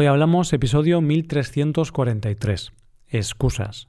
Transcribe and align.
Hoy 0.00 0.06
hablamos 0.06 0.52
episodio 0.52 1.00
1343. 1.00 2.72
Excusas. 3.08 3.88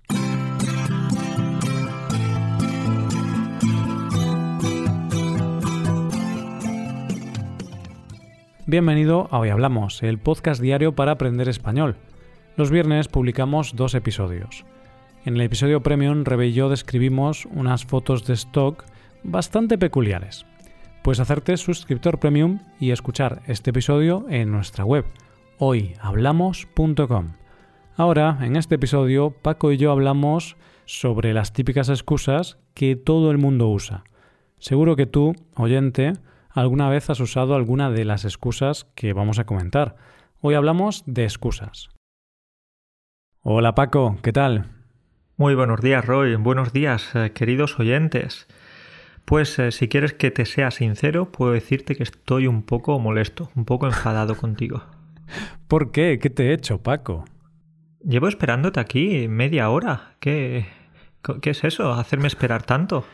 Bienvenido 8.65 9.27
a 9.29 9.37
Hoy 9.37 9.49
Hablamos, 9.49 10.01
el 10.01 10.17
podcast 10.17 10.59
diario 10.59 10.95
para 10.95 11.11
aprender 11.11 11.47
español. 11.47 11.95
Los 12.57 12.71
viernes 12.71 13.07
publicamos 13.07 13.75
dos 13.75 13.93
episodios. 13.93 14.65
En 15.25 15.35
el 15.35 15.41
episodio 15.41 15.83
Premium 15.83 16.23
Rebe 16.25 16.47
y 16.47 16.53
yo 16.53 16.69
describimos 16.69 17.45
unas 17.45 17.85
fotos 17.85 18.25
de 18.25 18.33
stock 18.33 18.83
bastante 19.21 19.77
peculiares. 19.77 20.47
Puedes 21.03 21.19
hacerte 21.19 21.55
suscriptor 21.57 22.19
premium 22.19 22.61
y 22.79 22.89
escuchar 22.89 23.43
este 23.45 23.69
episodio 23.69 24.25
en 24.27 24.51
nuestra 24.51 24.85
web 24.85 25.05
hoyhablamos.com. 25.59 27.33
Ahora, 27.95 28.37
en 28.41 28.55
este 28.55 28.75
episodio, 28.75 29.31
Paco 29.31 29.73
y 29.73 29.77
yo 29.77 29.91
hablamos 29.91 30.55
sobre 30.85 31.33
las 31.33 31.51
típicas 31.51 31.89
excusas 31.89 32.57
que 32.73 32.95
todo 32.95 33.29
el 33.29 33.37
mundo 33.37 33.67
usa. 33.67 34.05
Seguro 34.57 34.95
que 34.95 35.05
tú, 35.05 35.35
oyente, 35.55 36.13
alguna 36.49 36.89
vez 36.89 37.09
has 37.09 37.19
usado 37.19 37.55
alguna 37.55 37.91
de 37.91 38.05
las 38.05 38.23
excusas 38.23 38.87
que 38.95 39.11
vamos 39.11 39.37
a 39.37 39.45
comentar. 39.45 39.97
Hoy 40.39 40.55
hablamos 40.55 41.03
de 41.05 41.25
excusas. 41.25 41.89
Hola 43.41 43.75
Paco, 43.75 44.17
¿qué 44.23 44.31
tal? 44.31 44.67
Muy 45.35 45.55
buenos 45.55 45.81
días, 45.81 46.05
Roy. 46.05 46.35
Buenos 46.35 46.71
días, 46.71 47.13
eh, 47.15 47.31
queridos 47.33 47.79
oyentes. 47.79 48.47
Pues 49.25 49.59
eh, 49.59 49.71
si 49.71 49.89
quieres 49.89 50.13
que 50.13 50.31
te 50.31 50.45
sea 50.45 50.71
sincero, 50.71 51.31
puedo 51.33 51.51
decirte 51.51 51.95
que 51.95 52.03
estoy 52.03 52.47
un 52.47 52.63
poco 52.63 52.97
molesto, 52.99 53.51
un 53.55 53.65
poco 53.65 53.87
enfadado 53.87 54.35
contigo. 54.35 54.83
¿Por 55.67 55.91
qué? 55.91 56.19
¿Qué 56.21 56.29
te 56.29 56.49
he 56.49 56.53
hecho, 56.53 56.81
Paco? 56.81 57.25
Llevo 58.03 58.27
esperándote 58.27 58.79
aquí 58.79 59.27
media 59.27 59.69
hora. 59.69 60.15
¿Qué, 60.19 60.65
qué 61.41 61.49
es 61.49 61.63
eso? 61.63 61.93
¿Hacerme 61.93 62.27
esperar 62.27 62.63
tanto? 62.63 63.05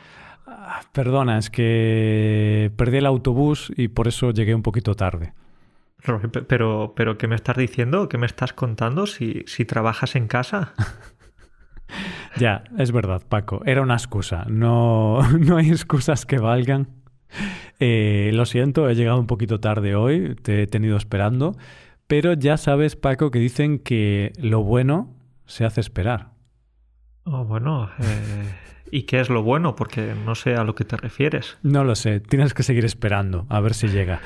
Ah, 0.48 0.82
perdona, 0.92 1.38
es 1.38 1.50
que 1.50 2.72
perdí 2.76 2.98
el 2.98 3.06
autobús 3.06 3.72
y 3.76 3.88
por 3.88 4.08
eso 4.08 4.32
llegué 4.32 4.54
un 4.54 4.64
poquito 4.64 4.96
tarde. 4.96 5.34
Pero, 6.48 6.94
pero, 6.96 7.18
¿qué 7.18 7.28
me 7.28 7.36
estás 7.36 7.58
diciendo? 7.58 8.10
¿Qué 8.10 8.20
me 8.20 8.28
estás 8.28 8.54
contando 8.54 9.08
si, 9.08 9.44
si 9.48 9.66
trabajas 9.66 10.16
en 10.16 10.28
casa? 10.28 10.74
Ya, 12.38 12.64
es 12.78 12.92
verdad, 12.92 13.22
Paco. 13.28 13.62
Era 13.66 13.82
una 13.82 13.94
excusa. 13.94 14.46
No, 14.50 15.22
no 15.40 15.58
hay 15.58 15.70
excusas 15.70 16.26
que 16.26 16.38
valgan. 16.38 16.88
Eh, 17.80 18.32
lo 18.34 18.46
siento, 18.46 18.90
he 18.90 18.96
llegado 18.96 19.20
un 19.20 19.28
poquito 19.28 19.60
tarde 19.60 19.96
hoy, 19.96 20.36
te 20.42 20.64
he 20.64 20.68
tenido 20.68 20.98
esperando. 20.98 21.56
Pero 22.08 22.34
ya 22.34 22.58
sabes, 22.58 22.96
Paco, 22.96 23.32
que 23.32 23.40
dicen 23.40 23.80
que 23.80 24.34
lo 24.38 24.64
bueno 24.64 25.14
se 25.46 25.66
hace 25.66 25.82
esperar. 25.82 26.32
Oh, 27.24 27.44
bueno. 27.46 27.90
Eh, 28.00 28.56
¿Y 28.92 29.04
qué 29.04 29.20
es 29.20 29.30
lo 29.30 29.42
bueno? 29.42 29.76
Porque 29.76 30.14
no 30.26 30.36
sé 30.36 30.56
a 30.56 30.64
lo 30.64 30.76
que 30.76 30.86
te 30.86 30.98
refieres. 30.98 31.58
No 31.64 31.84
lo 31.84 31.96
sé. 31.96 32.20
Tienes 32.20 32.54
que 32.54 32.64
seguir 32.64 32.86
esperando, 32.86 33.48
a 33.50 33.60
ver 33.60 33.74
si 33.74 33.88
llega. 33.88 34.22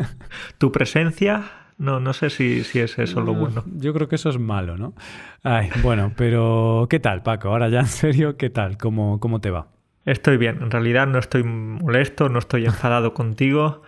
¿Tu 0.58 0.70
presencia 0.70 1.44
no, 1.78 2.00
no 2.00 2.12
sé 2.14 2.30
si, 2.30 2.64
si 2.64 2.80
es 2.80 2.98
eso 2.98 3.20
lo 3.20 3.34
bueno. 3.34 3.62
Yo 3.66 3.92
creo 3.92 4.08
que 4.08 4.16
eso 4.16 4.30
es 4.30 4.38
malo, 4.38 4.78
¿no? 4.78 4.94
Ay, 5.42 5.68
bueno, 5.82 6.12
pero 6.16 6.86
¿qué 6.88 7.00
tal, 7.00 7.22
Paco? 7.22 7.48
Ahora 7.48 7.68
ya 7.68 7.80
en 7.80 7.86
serio, 7.86 8.36
¿qué 8.38 8.48
tal? 8.48 8.78
¿Cómo, 8.78 9.20
cómo 9.20 9.40
te 9.40 9.50
va? 9.50 9.68
Estoy 10.06 10.38
bien. 10.38 10.62
En 10.62 10.70
realidad 10.70 11.06
no 11.06 11.18
estoy 11.18 11.42
molesto, 11.42 12.28
no 12.28 12.38
estoy 12.38 12.64
enfadado 12.64 13.12
contigo. 13.12 13.82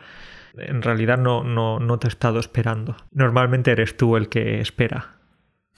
En 0.61 0.83
realidad 0.83 1.19
no, 1.19 1.45
no, 1.45 1.79
no 1.79 1.99
te 1.99 2.07
he 2.07 2.11
estado 2.11 2.41
esperando. 2.41 2.97
Normalmente 3.13 3.71
eres 3.71 3.97
tú 3.97 4.17
el 4.17 4.29
que 4.29 4.61
espera. 4.61 5.17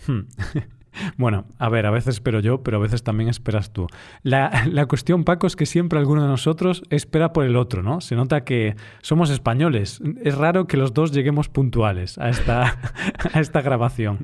Hmm. 0.07 0.21
Bueno, 1.17 1.47
a 1.59 1.69
ver, 1.69 1.87
a 1.87 1.91
veces 1.91 2.17
espero 2.17 2.41
yo, 2.41 2.63
pero 2.63 2.79
a 2.79 2.81
veces 2.81 3.03
también 3.03 3.31
esperas 3.31 3.73
tú. 3.73 3.87
La, 4.23 4.65
la, 4.71 4.87
cuestión, 4.87 5.25
Paco, 5.25 5.47
es 5.47 5.57
que 5.57 5.67
siempre 5.67 5.99
alguno 5.99 6.23
de 6.23 6.29
nosotros 6.29 6.83
espera 6.91 7.33
por 7.33 7.45
el 7.45 7.57
otro, 7.57 7.83
¿no? 7.83 8.01
Se 8.01 8.17
nota 8.17 8.45
que 8.45 8.77
somos 9.01 9.31
españoles. 9.31 10.01
Es 10.23 10.37
raro 10.37 10.67
que 10.67 10.77
los 10.77 10.93
dos 10.93 11.13
lleguemos 11.13 11.49
puntuales 11.49 12.19
a 12.19 12.29
esta, 12.29 12.79
a 13.33 13.41
esta 13.41 13.63
grabación. 13.63 14.19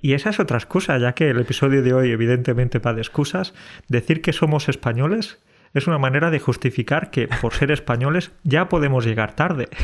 Y 0.00 0.14
esa 0.14 0.30
es 0.30 0.40
otra 0.40 0.56
excusa, 0.56 0.96
ya 0.98 1.12
que 1.12 1.30
el 1.30 1.40
episodio 1.40 1.82
de 1.82 1.92
hoy 1.92 2.10
evidentemente 2.10 2.78
va 2.78 2.94
de 2.94 3.02
excusas. 3.02 3.52
Decir 3.88 4.22
que 4.22 4.32
somos 4.32 4.68
españoles 4.68 5.38
es 5.72 5.86
una 5.86 5.98
manera 5.98 6.30
de 6.30 6.40
justificar 6.40 7.10
que 7.10 7.28
por 7.28 7.52
ser 7.54 7.70
españoles 7.70 8.32
ya 8.42 8.68
podemos 8.68 9.04
llegar 9.04 9.34
tarde. 9.34 9.68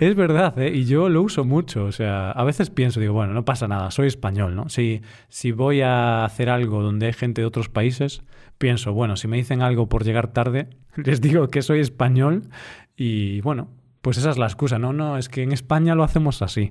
Es 0.00 0.14
verdad, 0.14 0.58
¿eh? 0.58 0.72
y 0.74 0.84
yo 0.84 1.08
lo 1.08 1.22
uso 1.22 1.44
mucho. 1.44 1.84
O 1.84 1.92
sea, 1.92 2.30
a 2.30 2.44
veces 2.44 2.70
pienso, 2.70 3.00
digo, 3.00 3.14
bueno, 3.14 3.32
no 3.32 3.44
pasa 3.44 3.68
nada, 3.68 3.90
soy 3.90 4.06
español, 4.08 4.54
¿no? 4.54 4.68
Si, 4.68 5.00
si 5.28 5.52
voy 5.52 5.80
a 5.80 6.24
hacer 6.24 6.50
algo 6.50 6.82
donde 6.82 7.06
hay 7.06 7.12
gente 7.12 7.40
de 7.40 7.46
otros 7.46 7.68
países, 7.68 8.22
pienso, 8.58 8.92
bueno, 8.92 9.16
si 9.16 9.28
me 9.28 9.36
dicen 9.36 9.62
algo 9.62 9.88
por 9.88 10.04
llegar 10.04 10.32
tarde, 10.32 10.68
les 10.96 11.20
digo 11.20 11.48
que 11.48 11.62
soy 11.62 11.80
español 11.80 12.48
y 12.96 13.40
bueno, 13.42 13.68
pues 14.06 14.18
esa 14.18 14.30
es 14.30 14.38
la 14.38 14.46
excusa, 14.46 14.78
no, 14.78 14.92
no, 14.92 15.18
es 15.18 15.28
que 15.28 15.42
en 15.42 15.50
España 15.50 15.96
lo 15.96 16.04
hacemos 16.04 16.40
así. 16.40 16.70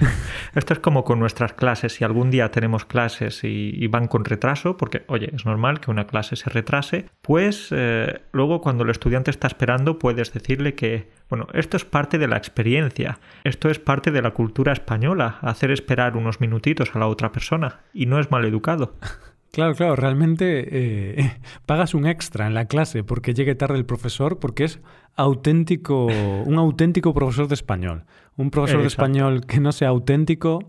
Esto 0.54 0.72
es 0.72 0.78
como 0.78 1.04
con 1.04 1.18
nuestras 1.18 1.52
clases, 1.52 1.92
si 1.92 2.04
algún 2.04 2.30
día 2.30 2.50
tenemos 2.50 2.86
clases 2.86 3.44
y, 3.44 3.86
van 3.88 4.08
con 4.08 4.24
retraso, 4.24 4.78
porque 4.78 5.02
oye, 5.08 5.30
es 5.34 5.44
normal 5.44 5.80
que 5.80 5.90
una 5.90 6.06
clase 6.06 6.36
se 6.36 6.48
retrase, 6.48 7.04
pues 7.20 7.68
eh, 7.70 8.22
luego 8.32 8.62
cuando 8.62 8.84
el 8.84 8.88
estudiante 8.88 9.30
está 9.30 9.46
esperando 9.46 9.98
puedes 9.98 10.32
decirle 10.32 10.74
que, 10.74 11.10
bueno, 11.28 11.48
esto 11.52 11.76
es 11.76 11.84
parte 11.84 12.16
de 12.16 12.28
la 12.28 12.38
experiencia, 12.38 13.20
esto 13.44 13.68
es 13.68 13.78
parte 13.78 14.10
de 14.10 14.22
la 14.22 14.30
cultura 14.30 14.72
española, 14.72 15.36
hacer 15.42 15.70
esperar 15.72 16.16
unos 16.16 16.40
minutitos 16.40 16.96
a 16.96 16.98
la 16.98 17.08
otra 17.08 17.30
persona, 17.30 17.80
y 17.92 18.06
no 18.06 18.18
es 18.18 18.30
mal 18.30 18.46
educado. 18.46 18.94
Claro, 19.52 19.74
claro, 19.74 19.96
realmente 19.96 20.66
eh, 20.70 21.36
pagas 21.66 21.94
un 21.94 22.06
extra 22.06 22.46
en 22.46 22.54
la 22.54 22.66
clase 22.66 23.02
porque 23.02 23.34
llegue 23.34 23.54
tarde 23.54 23.76
el 23.76 23.84
profesor, 23.84 24.38
porque 24.38 24.64
es 24.64 24.80
auténtico, 25.16 26.06
un 26.06 26.58
auténtico 26.58 27.12
profesor 27.12 27.48
de 27.48 27.54
español. 27.54 28.04
Un 28.36 28.50
profesor 28.50 28.80
de 28.80 28.86
español 28.86 29.44
que 29.46 29.60
no 29.60 29.72
sea 29.72 29.88
auténtico 29.88 30.60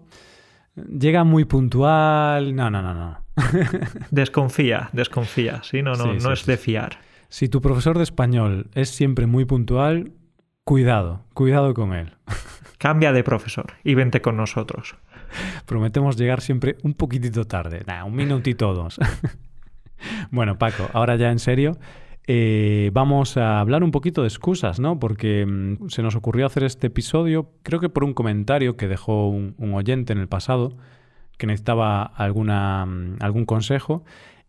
llega 0.75 1.23
muy 1.23 1.45
puntual. 1.45 2.55
No, 2.55 2.69
no, 2.69 2.81
no, 2.81 2.93
no. 2.93 3.17
desconfía, 4.11 4.89
desconfía, 4.93 5.61
sí, 5.63 5.81
no, 5.81 5.93
no, 5.93 6.13
no 6.13 6.33
es 6.33 6.45
de 6.45 6.57
fiar. 6.57 6.99
Si 7.29 7.47
tu 7.47 7.61
profesor 7.61 7.97
de 7.97 8.03
español 8.03 8.69
es 8.73 8.89
siempre 8.89 9.25
muy 9.25 9.45
puntual, 9.45 10.11
cuidado, 10.63 11.23
cuidado 11.33 11.73
con 11.73 11.93
él. 11.93 12.13
Cambia 12.77 13.13
de 13.13 13.23
profesor 13.23 13.73
y 13.83 13.93
vente 13.95 14.21
con 14.21 14.35
nosotros. 14.37 14.95
Prometemos 15.65 16.17
llegar 16.17 16.41
siempre 16.41 16.77
un 16.83 16.93
poquitito 16.93 17.45
tarde, 17.45 17.83
un 18.05 18.15
minutito 18.15 18.73
dos. 18.73 18.99
bueno, 20.31 20.57
Paco, 20.57 20.89
ahora 20.93 21.15
ya 21.15 21.31
en 21.31 21.39
serio, 21.39 21.77
eh, 22.27 22.91
vamos 22.93 23.37
a 23.37 23.59
hablar 23.59 23.83
un 23.83 23.91
poquito 23.91 24.21
de 24.21 24.27
excusas, 24.27 24.79
¿no? 24.79 24.99
Porque 24.99 25.45
mm, 25.45 25.89
se 25.89 26.03
nos 26.03 26.15
ocurrió 26.15 26.45
hacer 26.45 26.63
este 26.63 26.87
episodio, 26.87 27.51
creo 27.63 27.79
que 27.79 27.89
por 27.89 28.03
un 28.03 28.13
comentario 28.13 28.77
que 28.77 28.87
dejó 28.87 29.27
un, 29.27 29.55
un 29.57 29.73
oyente 29.73 30.13
en 30.13 30.19
el 30.19 30.27
pasado, 30.27 30.77
que 31.37 31.47
necesitaba 31.47 32.03
alguna, 32.03 32.85
mm, 32.85 33.17
algún 33.19 33.45
consejo 33.45 34.03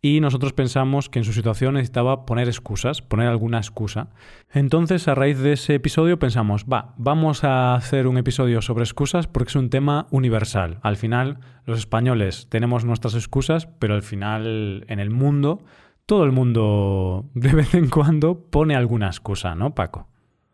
y 0.05 0.19
nosotros 0.19 0.53
pensamos 0.53 1.09
que 1.09 1.21
en 1.21 1.25
su 1.25 1.33
situación 1.33 1.75
necesitaba 1.75 2.27
poner 2.27 2.49
excusas, 2.49 3.01
poner 3.01 3.29
alguna 3.29 3.59
excusa. 3.59 4.09
Entonces, 4.53 5.07
a 5.07 5.15
raíz 5.15 5.39
de 5.39 5.53
ese 5.53 5.77
episodio 5.77 6.19
pensamos, 6.19 6.65
va, 6.65 6.93
vamos 6.99 7.45
a 7.45 7.77
hacer 7.77 8.09
un 8.09 8.19
episodio 8.19 8.63
sobre 8.63 8.83
excusas 8.83 9.29
porque 9.29 9.51
es 9.51 9.57
un 9.57 9.71
tema 9.71 10.09
universal. 10.11 10.81
Al 10.83 10.97
final, 10.97 11.39
los 11.67 11.79
españoles 11.79 12.49
tenemos 12.51 12.85
nuestras 12.85 13.15
excusas, 13.15 13.69
pero 13.79 13.95
al 13.95 14.03
final, 14.03 14.85
en 14.89 14.99
el 14.99 15.11
mundo, 15.11 15.63
todo 16.05 16.25
el 16.25 16.33
mundo 16.33 17.31
de 17.35 17.53
vez 17.53 17.73
en 17.75 17.89
cuando 17.89 18.51
pone 18.51 18.75
alguna 18.75 19.07
excusa, 19.07 19.55
¿no, 19.55 19.77
Paco? 19.77 20.09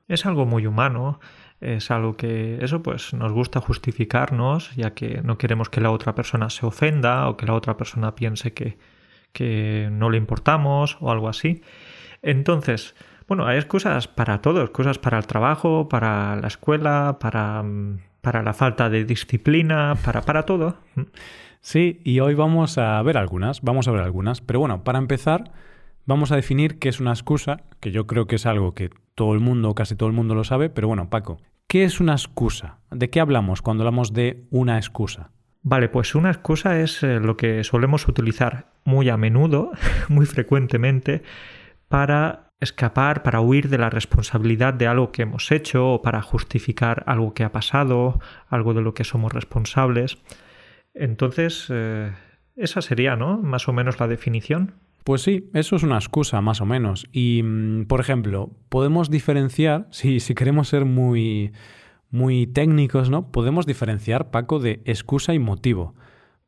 Es 0.09 0.27
algo 0.27 0.45
muy 0.45 0.67
humano 0.67 1.21
es 1.61 1.91
algo 1.91 2.17
que 2.17 2.63
eso 2.63 2.85
pues 2.85 3.13
nos 3.15 3.33
gusta 3.33 3.61
justificarnos 3.61 4.77
ya 4.77 4.95
que 4.95 5.23
no 5.25 5.39
queremos 5.39 5.69
que 5.69 5.81
la 5.81 5.91
otra 5.91 6.15
persona 6.15 6.51
se 6.51 6.65
ofenda 6.65 7.29
o 7.29 7.37
que 7.37 7.47
la 7.47 7.55
otra 7.55 7.77
persona 7.77 8.15
piense 8.15 8.53
que 8.53 8.79
que 9.33 9.89
no 9.93 10.11
le 10.11 10.19
importamos 10.19 10.99
o 11.01 11.11
algo 11.11 11.29
así. 11.29 11.63
Entonces, 12.23 12.95
bueno, 13.27 13.47
hay 13.47 13.59
excusas 13.59 14.09
para 14.09 14.41
todo, 14.41 14.63
excusas 14.63 14.99
para 14.99 15.19
el 15.19 15.27
trabajo, 15.27 15.89
para 15.89 16.37
la 16.37 16.49
escuela, 16.49 17.19
para, 17.21 17.63
mm, 17.63 17.99
para 18.21 18.43
la 18.43 18.55
falta 18.55 18.89
de 18.89 19.05
disciplina, 19.05 19.97
para, 20.05 20.23
para 20.23 20.45
todo. 20.45 20.77
Sí, 21.61 22.01
y 22.05 22.21
hoy 22.21 22.35
vamos 22.35 22.79
a 22.79 23.03
ver 23.03 23.19
algunas, 23.19 23.63
vamos 23.63 23.89
a 23.89 23.91
ver 23.91 24.01
algunas. 24.01 24.41
Pero 24.41 24.61
bueno, 24.61 24.85
para 24.85 24.99
empezar, 24.99 25.51
vamos 26.07 26.33
a 26.33 26.37
definir 26.37 26.79
qué 26.79 26.89
es 26.89 27.01
una 27.01 27.11
excusa, 27.11 27.63
que 27.81 27.91
yo 27.91 28.07
creo 28.07 28.27
que 28.27 28.37
es 28.37 28.47
algo 28.47 28.75
que 28.75 28.91
todo 29.15 29.35
el 29.35 29.41
mundo, 29.41 29.75
casi 29.75 29.97
todo 29.97 30.09
el 30.09 30.15
mundo 30.15 30.35
lo 30.35 30.45
sabe, 30.45 30.71
pero 30.71 30.89
bueno, 30.89 31.11
Paco, 31.11 31.39
¿qué 31.67 31.85
es 31.85 32.01
una 32.01 32.13
excusa? 32.13 32.79
¿De 32.91 33.11
qué 33.11 33.21
hablamos 33.21 33.61
cuando 33.61 33.83
hablamos 33.83 34.13
de 34.13 34.47
una 34.51 34.79
excusa? 34.79 35.33
Vale, 35.71 35.91
pues 35.91 36.15
una 36.15 36.31
excusa 36.31 36.81
es 36.81 37.03
eh, 37.03 37.21
lo 37.21 37.37
que 37.37 37.63
solemos 37.63 38.09
utilizar 38.09 38.73
muy 38.85 39.11
a 39.11 39.19
menudo, 39.19 39.71
muy 40.09 40.25
frecuentemente, 40.25 41.23
para 41.89 42.53
escapar, 42.59 43.23
para 43.23 43.43
huir 43.43 43.69
de 43.69 43.77
la 43.77 43.91
responsabilidad 43.91 44.73
de 44.73 44.87
algo 44.87 45.13
que 45.13 45.23
hemos 45.23 45.53
hecho 45.53 45.93
o 45.93 46.01
para 46.01 46.23
justificar 46.23 47.05
algo 47.07 47.35
que 47.35 47.45
ha 47.45 47.53
pasado, 47.53 48.19
algo 48.49 48.73
de 48.73 48.81
lo 48.81 48.95
que 48.95 49.05
somos 49.05 49.31
responsables. 49.31 50.17
Entonces, 50.95 51.67
eh, 51.69 52.13
esa 52.57 52.81
sería, 52.81 53.17
¿no? 53.17 53.37
Más 53.37 53.69
o 53.69 53.75
menos 53.75 54.01
la 54.01 54.09
definición. 54.09 54.73
Pues 55.05 55.21
sí, 55.21 55.51
eso 55.53 55.77
es 55.77 55.83
una 55.83 55.97
excusa, 55.97 56.41
más 56.41 56.63
o 56.63 56.67
menos. 56.67 57.07
Y, 57.13 57.43
mm, 57.43 57.85
por 57.89 58.01
ejemplo, 58.01 58.57
podemos 58.71 59.11
diferenciar, 59.11 59.87
si, 59.91 60.19
si 60.21 60.35
queremos 60.35 60.69
ser 60.69 60.87
muy, 60.87 61.53
muy 62.11 62.47
técnicos, 62.47 63.11
¿no? 63.11 63.31
Podemos 63.31 63.67
diferenciar, 63.67 64.31
Paco, 64.31 64.59
de 64.59 64.83
excusa 64.85 65.35
y 65.35 65.39
motivo. 65.39 65.95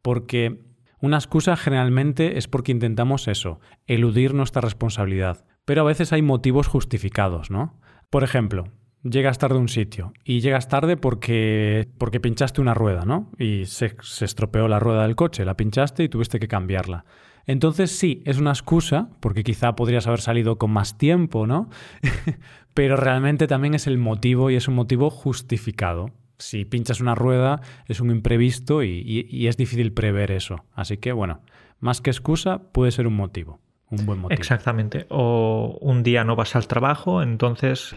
Porque 0.03 0.61
una 1.01 1.17
excusa 1.17 1.57
generalmente 1.57 2.39
es 2.39 2.49
porque 2.49 2.73
intentamos 2.73 3.29
eso, 3.29 3.61
eludir 3.87 4.35
nuestra 4.35 4.61
responsabilidad. 4.63 5.45
Pero 5.65 5.83
a 5.83 5.85
veces 5.85 6.13
hay 6.13 6.23
motivos 6.23 6.67
justificados, 6.67 7.51
¿no? 7.51 7.79
Por 8.11 8.25
ejemplo, 8.25 8.65
llegas 9.03 9.39
tarde 9.39 9.57
a 9.57 9.61
un 9.61 9.69
sitio 9.69 10.13
y 10.25 10.41
llegas 10.41 10.69
tarde 10.69 10.97
porque, 10.97 11.89
porque 11.99 12.21
pinchaste 12.21 12.61
una 12.61 12.75
rueda, 12.75 13.05
¿no? 13.05 13.31
Y 13.39 13.65
se, 13.67 13.97
se 14.03 14.25
estropeó 14.25 14.69
la 14.69 14.79
rueda 14.79 15.03
del 15.03 15.17
coche, 15.17 15.45
la 15.45 15.57
pinchaste 15.57 16.05
y 16.05 16.09
tuviste 16.09 16.39
que 16.39 16.49
cambiarla. 16.49 17.05
Entonces 17.47 17.91
sí, 17.91 18.23
es 18.27 18.39
una 18.39 18.51
excusa, 18.51 19.09
porque 19.21 19.43
quizá 19.43 19.75
podrías 19.75 20.07
haber 20.07 20.21
salido 20.21 20.59
con 20.59 20.71
más 20.71 20.99
tiempo, 20.99 21.47
¿no? 21.47 21.69
Pero 22.75 22.97
realmente 22.97 23.47
también 23.47 23.75
es 23.75 23.87
el 23.87 23.99
motivo 23.99 24.51
y 24.51 24.57
es 24.57 24.69
un 24.69 24.75
motivo 24.75 25.11
justificado. 25.11 26.11
Si 26.39 26.65
pinchas 26.65 27.01
una 27.01 27.15
rueda 27.15 27.61
es 27.87 28.01
un 28.01 28.11
imprevisto 28.11 28.83
y, 28.83 29.27
y 29.29 29.47
es 29.47 29.57
difícil 29.57 29.93
prever 29.93 30.31
eso. 30.31 30.65
Así 30.75 30.97
que 30.97 31.13
bueno, 31.13 31.41
más 31.81 32.01
que 32.01 32.11
excusa 32.11 32.61
puede 32.73 32.93
ser 32.93 33.07
un 33.07 33.15
motivo, 33.15 33.59
un 33.91 34.07
buen 34.07 34.21
motivo. 34.21 34.39
Exactamente. 34.39 35.07
O 35.09 35.77
un 35.81 36.03
día 36.03 36.25
no 36.25 36.37
vas 36.37 36.57
al 36.57 36.67
trabajo, 36.67 37.23
entonces 37.23 37.97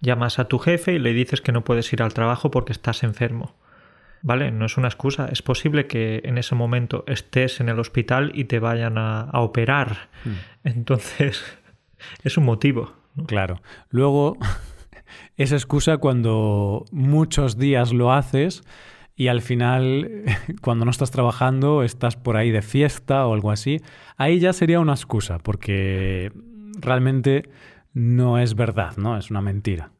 llamas 0.00 0.38
a 0.38 0.46
tu 0.46 0.58
jefe 0.58 0.94
y 0.94 0.98
le 0.98 1.12
dices 1.12 1.40
que 1.40 1.52
no 1.52 1.64
puedes 1.64 1.92
ir 1.92 2.02
al 2.02 2.14
trabajo 2.14 2.50
porque 2.50 2.72
estás 2.72 3.02
enfermo. 3.02 3.54
¿Vale? 4.22 4.50
No 4.50 4.66
es 4.66 4.76
una 4.76 4.88
excusa. 4.88 5.28
Es 5.32 5.40
posible 5.40 5.86
que 5.86 6.20
en 6.24 6.36
ese 6.36 6.54
momento 6.54 7.04
estés 7.06 7.60
en 7.60 7.70
el 7.70 7.78
hospital 7.78 8.32
y 8.34 8.44
te 8.44 8.58
vayan 8.58 8.98
a, 8.98 9.30
operar. 9.32 10.10
Hmm. 10.24 10.34
Entonces, 10.64 11.42
es 12.22 12.36
un 12.36 12.44
motivo. 12.44 12.92
Claro. 13.26 13.62
Luego, 13.88 14.36
es 15.36 15.52
excusa 15.52 15.98
cuando 15.98 16.84
muchos 16.90 17.56
días 17.58 17.92
lo 17.92 18.12
haces 18.12 18.62
y 19.16 19.28
al 19.28 19.42
final, 19.42 20.24
cuando 20.60 20.84
no 20.84 20.90
estás 20.90 21.10
trabajando, 21.10 21.82
estás 21.82 22.16
por 22.16 22.36
ahí 22.36 22.50
de 22.50 22.62
fiesta 22.62 23.26
o 23.26 23.34
algo 23.34 23.50
así. 23.50 23.80
Ahí 24.16 24.38
ya 24.38 24.52
sería 24.52 24.80
una 24.80 24.92
excusa, 24.92 25.38
porque 25.38 26.32
realmente 26.78 27.48
no 27.92 28.38
es 28.38 28.54
verdad, 28.54 28.96
¿no? 28.96 29.16
Es 29.16 29.30
una 29.30 29.40
mentira. 29.40 29.90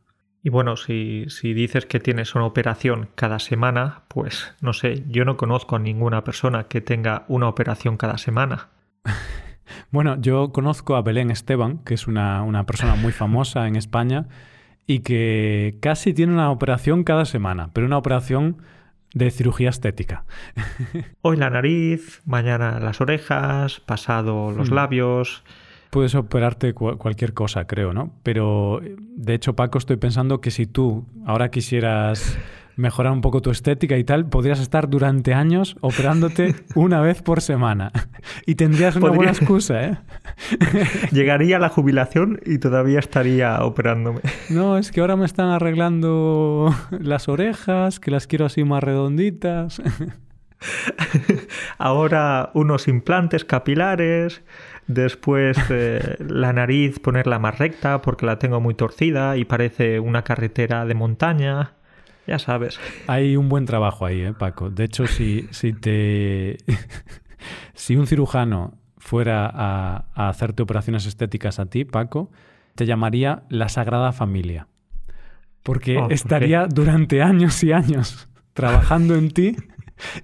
Y 0.43 0.49
bueno, 0.49 0.77
si, 0.77 1.27
si, 1.29 1.53
dices 1.53 1.85
que 1.85 2.01
tienes 2.01 2.35
una 2.35 2.47
operación 2.47 3.11
cada 3.15 3.39
semana, 3.39 4.05
pues 4.09 4.55
no 4.63 4.73
sé, 4.73 5.05
yo 5.09 5.25
no 5.25 5.37
conozco 5.37 5.77
a 5.77 5.79
ninguna 5.79 6.25
persona 6.25 6.65
que 6.65 6.81
tenga 6.81 7.25
una 7.29 7.49
operación 7.49 7.99
cada 7.99 8.17
semana. 8.17 8.71
bueno, 9.91 10.19
yo 10.19 10.51
conozco 10.53 10.97
a 10.97 11.03
Belén 11.03 11.31
Esteban, 11.31 11.79
que 11.85 11.93
es 11.93 12.07
una, 12.07 12.43
una 12.43 12.65
persona 12.65 12.95
muy 12.95 13.13
famosa 13.13 13.69
en 13.69 13.77
España 13.77 14.29
y 14.87 15.01
que 15.01 15.79
casi 15.83 16.15
tiene 16.15 16.33
una 16.33 16.51
operación 16.51 17.05
cada 17.05 17.27
semana, 17.27 17.71
pero 17.75 17.87
una 17.87 17.99
operación 17.99 18.63
de 19.13 19.31
cirugía 19.31 19.69
estética. 19.69 20.25
Hoy 21.21 21.37
la 21.37 21.51
nariz, 21.51 22.23
mañana 22.25 22.81
las 22.81 23.01
orejas, 23.03 23.81
pasado 23.81 24.53
los 24.53 24.71
hmm. 24.71 24.75
labios 24.75 25.45
puedes 25.91 26.15
operarte 26.15 26.73
cualquier 26.73 27.35
cosa, 27.35 27.67
creo, 27.67 27.93
¿no? 27.93 28.13
Pero 28.23 28.81
de 28.83 29.35
hecho, 29.35 29.55
Paco, 29.55 29.79
estoy 29.79 29.97
pensando 29.97 30.41
que 30.41 30.51
si 30.51 30.67
tú 30.67 31.05
ahora 31.27 31.51
quisieras 31.51 32.39
mejorar 32.77 33.13
un 33.13 33.21
poco 33.21 33.43
tu 33.43 33.51
estética 33.51 33.99
y 33.99 34.05
tal, 34.05 34.27
podrías 34.27 34.61
estar 34.61 34.89
durante 34.89 35.35
años 35.35 35.77
operándote 35.81 36.55
una 36.75 37.01
vez 37.01 37.23
por 37.23 37.41
semana. 37.43 37.93
Y 38.47 38.55
tendrías 38.55 38.97
una 38.97 39.11
buena 39.11 39.33
excusa, 39.33 39.85
¿eh? 39.85 39.99
Llegaría 41.13 41.57
a 41.57 41.59
la 41.59 41.69
jubilación 41.69 42.41
y 42.47 42.59
todavía 42.59 42.99
estaría 42.99 43.63
operándome. 43.65 44.21
No, 44.49 44.79
es 44.79 44.91
que 44.93 45.01
ahora 45.01 45.17
me 45.17 45.27
están 45.27 45.51
arreglando 45.51 46.75
las 46.91 47.29
orejas, 47.29 48.01
que 48.01 48.11
las 48.11 48.27
quiero 48.27 48.47
así 48.47 48.65
más 48.65 48.83
redonditas. 48.83 49.83
Ahora 51.79 52.51
unos 52.55 52.89
implantes 52.89 53.45
capilares, 53.45 54.43
Después 54.91 55.57
eh, 55.71 56.17
la 56.19 56.53
nariz 56.53 56.99
ponerla 56.99 57.39
más 57.39 57.61
recta 57.61 58.03
porque 58.03 58.27
la 58.27 58.41
tengo 58.41 58.61
muy 58.61 58.75
torcida 58.75 59.37
y 59.37 59.45
parece 59.45 60.01
una 60.01 60.25
carretera 60.25 60.85
de 60.85 60.95
montaña. 60.95 61.75
Ya 62.27 62.41
sabes. 62.41 62.81
Hay 63.07 63.37
un 63.37 63.49
buen 63.49 63.67
trabajo 63.67 64.05
ahí, 64.05 64.21
¿eh, 64.23 64.33
Paco. 64.33 64.69
De 64.69 64.83
hecho, 64.83 65.07
si, 65.07 65.47
si 65.53 65.73
te. 65.73 66.57
si 67.75 67.95
un 67.95 68.09
cirujano 68.09 68.79
fuera 68.99 69.47
a, 69.47 70.07
a, 70.13 70.29
hacerte 70.29 70.65
operaciones 70.65 71.07
estéticas 71.07 71.61
a 71.61 71.67
ti, 71.67 71.85
Paco, 71.85 72.33
te 72.75 72.85
llamaría 72.85 73.45
la 73.49 73.69
Sagrada 73.69 74.11
Familia. 74.11 74.67
Porque 75.63 75.99
oh, 75.99 76.11
estaría 76.11 76.67
durante 76.67 77.23
años 77.23 77.63
y 77.63 77.71
años 77.71 78.29
trabajando 78.55 79.15
en 79.15 79.31
ti 79.31 79.57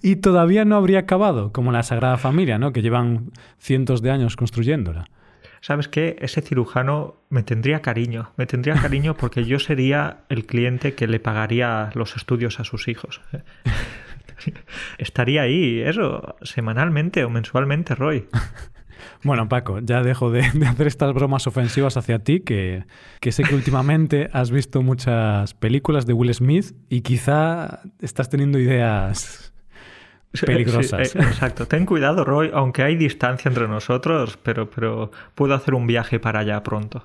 y 0.02 0.16
todavía 0.16 0.64
no 0.64 0.76
habría 0.76 1.00
acabado, 1.00 1.52
como 1.52 1.72
la 1.72 1.82
Sagrada 1.82 2.16
Familia, 2.16 2.58
¿no? 2.58 2.72
que 2.72 2.82
llevan 2.82 3.30
cientos 3.58 4.02
de 4.02 4.10
años 4.10 4.36
construyéndola. 4.36 5.06
¿Sabes 5.60 5.88
qué? 5.88 6.16
Ese 6.20 6.42
cirujano 6.42 7.16
me 7.28 7.42
tendría 7.42 7.82
cariño, 7.82 8.30
me 8.36 8.46
tendría 8.46 8.74
cariño 8.80 9.16
porque 9.16 9.44
yo 9.44 9.58
sería 9.58 10.18
el 10.28 10.46
cliente 10.46 10.94
que 10.94 11.06
le 11.06 11.18
pagaría 11.18 11.90
los 11.94 12.16
estudios 12.16 12.60
a 12.60 12.64
sus 12.64 12.88
hijos. 12.88 13.20
Estaría 14.98 15.42
ahí, 15.42 15.80
eso, 15.80 16.36
semanalmente 16.42 17.24
o 17.24 17.30
mensualmente, 17.30 17.94
Roy. 17.94 18.28
Bueno, 19.22 19.48
Paco, 19.48 19.80
ya 19.80 20.02
dejo 20.02 20.30
de, 20.30 20.40
hacer 20.40 20.86
estas 20.86 21.12
bromas 21.12 21.46
ofensivas 21.46 21.96
hacia 21.96 22.18
ti, 22.20 22.40
que, 22.40 22.84
que, 23.20 23.32
sé 23.32 23.42
que 23.42 23.54
últimamente 23.54 24.30
has 24.32 24.50
visto 24.50 24.82
muchas 24.82 25.54
películas 25.54 26.06
de 26.06 26.12
Will 26.12 26.32
Smith 26.32 26.74
y 26.88 27.00
quizá 27.00 27.80
estás 28.00 28.30
teniendo 28.30 28.58
ideas 28.58 29.52
peligrosas. 30.32 31.14
Eh, 31.14 31.18
exacto. 31.18 31.66
Ten 31.66 31.86
cuidado, 31.86 32.24
Roy, 32.24 32.50
aunque 32.52 32.82
hay 32.82 32.96
distancia 32.96 33.48
entre 33.48 33.68
nosotros, 33.68 34.38
pero, 34.42 34.68
pero 34.70 35.10
puedo 35.34 35.54
hacer 35.54 35.74
un 35.74 35.86
viaje 35.86 36.18
para 36.18 36.40
allá 36.40 36.62
pronto. 36.62 37.04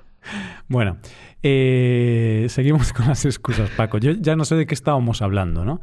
Bueno, 0.68 0.98
eh, 1.44 2.46
seguimos 2.50 2.94
con 2.94 3.08
las 3.08 3.26
excusas, 3.26 3.70
Paco. 3.72 3.98
Yo 3.98 4.12
ya 4.12 4.36
no 4.36 4.46
sé 4.46 4.56
de 4.56 4.66
qué 4.66 4.74
estábamos 4.74 5.22
hablando, 5.22 5.66
¿no? 5.66 5.82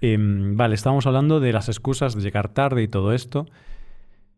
Em, 0.00 0.56
vale, 0.56 0.74
estábamos 0.74 1.06
hablando 1.06 1.40
de 1.40 1.52
las 1.52 1.68
excusas 1.68 2.14
de 2.14 2.22
llegar 2.22 2.48
tarde 2.48 2.82
y 2.82 2.88
todo 2.88 3.12
esto. 3.12 3.46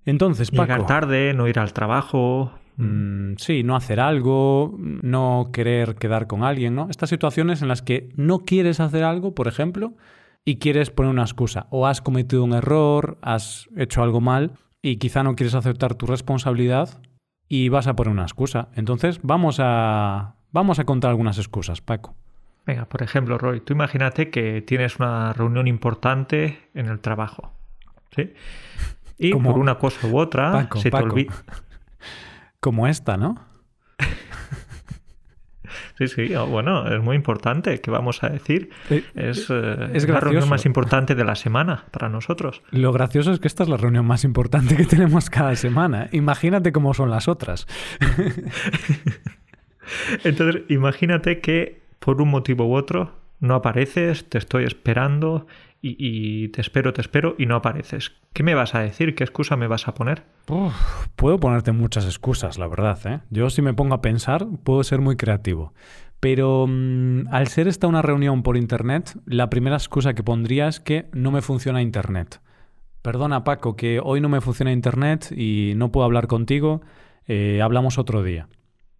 Entonces, 0.04 0.50
Paco. 0.50 0.64
Llegar 0.64 0.86
tarde, 0.86 1.34
no 1.34 1.46
ir 1.48 1.58
al 1.58 1.72
trabajo. 1.72 2.52
Mm, 2.76 3.34
sí, 3.36 3.62
no 3.62 3.76
hacer 3.76 4.00
algo, 4.00 4.76
no 4.78 5.50
querer 5.52 5.94
quedar 5.96 6.26
con 6.26 6.42
alguien, 6.42 6.74
¿no? 6.74 6.88
Estas 6.90 7.10
situaciones 7.10 7.62
en 7.62 7.68
las 7.68 7.82
que 7.82 8.08
no 8.16 8.40
quieres 8.40 8.80
hacer 8.80 9.04
algo, 9.04 9.34
por 9.34 9.46
ejemplo, 9.46 9.92
y 10.44 10.56
quieres 10.56 10.90
poner 10.90 11.10
una 11.10 11.22
excusa. 11.22 11.66
O 11.70 11.86
has 11.86 12.00
cometido 12.00 12.44
un 12.44 12.52
error, 12.52 13.18
has 13.22 13.68
hecho 13.76 14.02
algo 14.02 14.20
mal 14.20 14.52
y 14.82 14.96
quizá 14.96 15.22
no 15.22 15.36
quieres 15.36 15.54
aceptar 15.54 15.94
tu 15.94 16.06
responsabilidad 16.06 17.00
y 17.48 17.68
vas 17.68 17.86
a 17.86 17.94
poner 17.94 18.12
una 18.12 18.22
excusa. 18.22 18.68
Entonces 18.74 19.20
vamos 19.22 19.58
a, 19.60 20.36
vamos 20.50 20.78
a 20.78 20.84
contar 20.84 21.10
algunas 21.10 21.38
excusas, 21.38 21.80
Paco. 21.80 22.14
Venga, 22.64 22.84
por 22.86 23.02
ejemplo, 23.02 23.38
Roy, 23.38 23.60
tú 23.60 23.72
imagínate 23.72 24.30
que 24.30 24.62
tienes 24.62 24.96
una 24.98 25.32
reunión 25.32 25.66
importante 25.66 26.70
en 26.74 26.86
el 26.86 27.00
trabajo. 27.00 27.52
¿sí? 28.14 28.32
Y 29.18 29.34
por 29.34 29.58
una 29.58 29.78
cosa 29.78 30.06
u 30.06 30.18
otra 30.18 30.68
se 30.76 30.90
te 30.90 30.96
olvida. 30.96 31.32
Como 32.60 32.86
esta, 32.86 33.16
¿no? 33.16 33.51
Sí, 35.98 36.08
sí, 36.08 36.34
bueno, 36.48 36.88
es 36.88 37.02
muy 37.02 37.16
importante, 37.16 37.80
¿qué 37.80 37.90
vamos 37.90 38.22
a 38.22 38.28
decir? 38.28 38.70
Eh, 38.90 39.04
es, 39.14 39.48
eh, 39.50 39.90
es 39.92 40.08
la 40.08 40.20
reunión 40.20 40.48
más 40.48 40.66
importante 40.66 41.14
de 41.14 41.24
la 41.24 41.34
semana 41.34 41.84
para 41.90 42.08
nosotros. 42.08 42.62
Lo 42.70 42.92
gracioso 42.92 43.32
es 43.32 43.40
que 43.40 43.48
esta 43.48 43.62
es 43.62 43.68
la 43.68 43.76
reunión 43.76 44.06
más 44.06 44.24
importante 44.24 44.76
que 44.76 44.84
tenemos 44.84 45.30
cada 45.30 45.54
semana. 45.56 46.08
Imagínate 46.12 46.72
cómo 46.72 46.94
son 46.94 47.10
las 47.10 47.28
otras. 47.28 47.66
Entonces, 50.24 50.62
imagínate 50.68 51.40
que 51.40 51.82
por 51.98 52.20
un 52.20 52.30
motivo 52.30 52.66
u 52.66 52.74
otro 52.74 53.12
no 53.40 53.54
apareces, 53.54 54.28
te 54.28 54.38
estoy 54.38 54.64
esperando 54.64 55.46
y, 55.84 56.48
te 56.48 56.60
espero, 56.60 56.92
te 56.92 57.00
espero 57.00 57.34
y 57.38 57.46
no 57.46 57.56
apareces. 57.56 58.12
¿Qué 58.32 58.44
me 58.44 58.54
vas 58.54 58.76
a 58.76 58.80
decir? 58.80 59.16
¿Qué 59.16 59.24
excusa 59.24 59.56
me 59.56 59.66
vas 59.66 59.88
a 59.88 59.94
poner? 59.94 60.22
puedo 61.16 61.40
ponerte 61.40 61.72
muchas 61.72 62.04
excusas, 62.04 62.58
la 62.58 62.68
verdad. 62.68 62.98
¿eh? 63.06 63.20
Yo 63.30 63.50
si 63.50 63.62
me 63.62 63.74
pongo 63.74 63.94
a 63.94 64.00
pensar, 64.00 64.46
puedo 64.62 64.84
ser 64.84 65.00
muy 65.00 65.16
creativo. 65.16 65.74
Pero 66.20 66.66
mm, 66.68 67.26
al 67.32 67.48
ser 67.48 67.66
esta 67.66 67.88
una 67.88 68.00
reunión 68.00 68.44
por 68.44 68.56
Internet, 68.56 69.18
la 69.26 69.50
primera 69.50 69.76
excusa 69.76 70.14
que 70.14 70.22
pondría 70.22 70.68
es 70.68 70.78
que 70.78 71.06
no 71.12 71.32
me 71.32 71.42
funciona 71.42 71.82
Internet. 71.82 72.40
Perdona 73.02 73.42
Paco, 73.42 73.74
que 73.74 73.98
hoy 74.00 74.20
no 74.20 74.28
me 74.28 74.40
funciona 74.40 74.70
Internet 74.70 75.32
y 75.36 75.72
no 75.74 75.90
puedo 75.90 76.04
hablar 76.04 76.28
contigo, 76.28 76.82
eh, 77.26 77.60
hablamos 77.60 77.98
otro 77.98 78.22
día. 78.22 78.46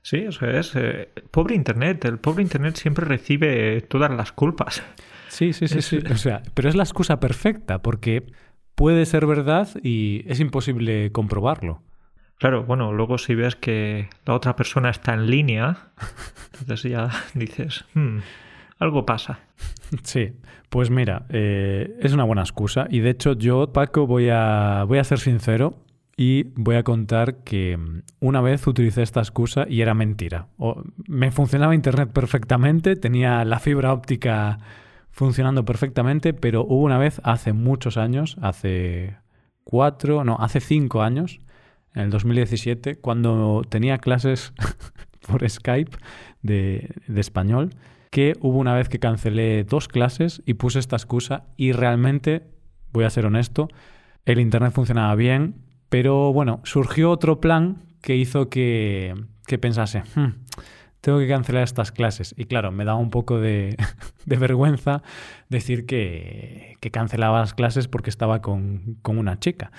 Sí, 0.02 0.16
eso 0.16 0.46
es. 0.46 0.72
Eh, 0.74 1.10
pobre 1.30 1.54
Internet. 1.54 2.04
El 2.06 2.18
pobre 2.18 2.42
Internet 2.42 2.74
siempre 2.74 3.06
recibe 3.06 3.80
todas 3.82 4.10
las 4.10 4.32
culpas. 4.32 4.82
Sí, 5.32 5.54
sí, 5.54 5.66
sí, 5.66 5.80
sí. 5.80 5.98
O 6.12 6.16
sea, 6.18 6.42
pero 6.52 6.68
es 6.68 6.74
la 6.74 6.82
excusa 6.82 7.18
perfecta 7.18 7.80
porque 7.80 8.26
puede 8.74 9.06
ser 9.06 9.24
verdad 9.24 9.66
y 9.82 10.24
es 10.26 10.40
imposible 10.40 11.10
comprobarlo. 11.10 11.80
Claro, 12.36 12.64
bueno, 12.64 12.92
luego 12.92 13.16
si 13.16 13.34
ves 13.34 13.56
que 13.56 14.10
la 14.26 14.34
otra 14.34 14.56
persona 14.56 14.90
está 14.90 15.14
en 15.14 15.30
línea, 15.30 15.92
entonces 16.60 16.92
ya 16.92 17.08
dices, 17.32 17.86
hmm, 17.94 18.18
algo 18.78 19.06
pasa. 19.06 19.40
Sí, 20.02 20.34
pues 20.68 20.90
mira, 20.90 21.24
eh, 21.30 21.96
es 22.00 22.12
una 22.12 22.24
buena 22.24 22.42
excusa 22.42 22.86
y 22.90 23.00
de 23.00 23.10
hecho 23.10 23.32
yo, 23.32 23.72
Paco, 23.72 24.06
voy 24.06 24.28
a, 24.28 24.84
voy 24.86 24.98
a 24.98 25.04
ser 25.04 25.18
sincero 25.18 25.82
y 26.14 26.42
voy 26.56 26.76
a 26.76 26.82
contar 26.82 27.42
que 27.42 27.78
una 28.20 28.42
vez 28.42 28.66
utilicé 28.66 29.00
esta 29.00 29.20
excusa 29.20 29.64
y 29.66 29.80
era 29.80 29.94
mentira. 29.94 30.48
O, 30.58 30.82
me 31.08 31.30
funcionaba 31.30 31.74
Internet 31.74 32.10
perfectamente, 32.12 32.96
tenía 32.96 33.46
la 33.46 33.60
fibra 33.60 33.94
óptica 33.94 34.58
funcionando 35.12 35.64
perfectamente, 35.64 36.34
pero 36.34 36.64
hubo 36.64 36.82
una 36.82 36.98
vez 36.98 37.20
hace 37.22 37.52
muchos 37.52 37.96
años, 37.96 38.36
hace 38.42 39.16
cuatro, 39.62 40.24
no, 40.24 40.36
hace 40.40 40.60
cinco 40.60 41.02
años, 41.02 41.40
en 41.94 42.02
el 42.02 42.10
2017, 42.10 42.96
cuando 42.96 43.62
tenía 43.68 43.98
clases 43.98 44.52
por 45.28 45.48
Skype 45.48 45.96
de, 46.42 46.94
español, 47.14 47.70
que 48.10 48.34
hubo 48.40 48.58
una 48.58 48.74
vez 48.74 48.88
que 48.88 48.98
cancelé 48.98 49.64
dos 49.64 49.88
clases 49.88 50.42
y 50.46 50.54
puse 50.54 50.78
esta 50.78 50.96
excusa 50.96 51.44
y 51.56 51.72
realmente, 51.72 52.42
voy 52.92 53.04
a 53.04 53.10
ser 53.10 53.26
honesto, 53.26 53.68
el 54.24 54.40
Internet 54.40 54.72
funcionaba 54.72 55.14
bien, 55.14 55.56
pero 55.88 56.32
bueno, 56.32 56.60
surgió 56.64 57.10
otro 57.10 57.40
plan 57.40 57.82
que 58.00 58.16
hizo 58.16 58.48
que, 58.48 59.14
que 59.46 59.58
pensase, 59.58 60.02
hmm, 60.14 60.41
tengo 61.02 61.18
que 61.18 61.28
cancelar 61.28 61.64
estas 61.64 61.92
clases. 61.92 62.34
Y 62.38 62.46
claro, 62.46 62.72
me 62.72 62.86
daba 62.86 62.98
un 62.98 63.10
poco 63.10 63.38
de, 63.40 63.76
vergüenza 64.24 65.02
decir 65.50 65.84
que, 65.84 66.76
que, 66.80 66.90
cancelaba 66.90 67.40
las 67.40 67.52
clases 67.52 67.88
porque 67.88 68.08
estaba 68.08 68.40
con, 68.40 68.96
con 69.02 69.18
una 69.18 69.38
chica. 69.38 69.70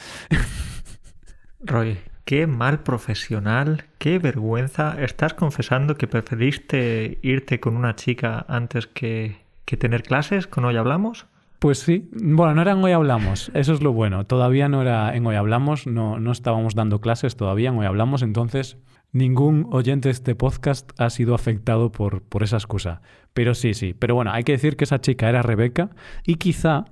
Roy, 1.61 1.97
qué 2.25 2.45
mal 2.45 2.83
profesional, 2.83 3.85
qué 3.97 4.19
vergüenza. 4.19 5.01
¿Estás 5.01 5.33
confesando 5.33 5.95
que 5.95 6.07
preferiste 6.07 7.17
irte 7.23 7.59
con 7.59 7.77
una 7.77 7.95
chica 7.95 8.45
antes 8.47 8.85
que, 8.85 9.37
que 9.65 9.77
tener 9.77 10.03
clases 10.03 10.45
con 10.45 10.65
hoy 10.65 10.75
hablamos? 10.75 11.25
Pues 11.63 11.79
sí, 11.79 12.09
bueno, 12.11 12.55
no 12.55 12.61
era 12.61 12.73
en 12.73 12.83
Hoy 12.83 12.91
Hablamos, 12.91 13.49
eso 13.53 13.73
es 13.73 13.81
lo 13.81 13.93
bueno. 13.93 14.25
Todavía 14.25 14.67
no 14.67 14.81
era 14.81 15.15
en 15.15 15.25
Hoy 15.25 15.37
Hablamos, 15.37 15.87
no, 15.87 16.19
no 16.19 16.33
estábamos 16.33 16.75
dando 16.75 16.99
clases 16.99 17.37
todavía 17.37 17.69
en 17.69 17.77
Hoy 17.77 17.85
Hablamos, 17.85 18.21
entonces 18.21 18.75
ningún 19.13 19.67
oyente 19.72 20.10
de 20.10 20.13
este 20.13 20.36
podcast 20.36 20.91
ha 21.00 21.10
sido 21.10 21.36
afectado 21.36 21.91
por, 21.91 22.24
por 22.24 22.43
esa 22.43 22.58
excusa. 22.58 23.01
Pero 23.34 23.53
sí, 23.53 23.74
sí. 23.74 23.93
Pero 23.93 24.15
bueno, 24.15 24.32
hay 24.34 24.43
que 24.43 24.51
decir 24.51 24.75
que 24.75 24.84
esa 24.84 25.00
chica 25.00 25.29
era 25.29 25.41
Rebeca 25.41 25.91
y 26.25 26.36
quizá 26.36 26.86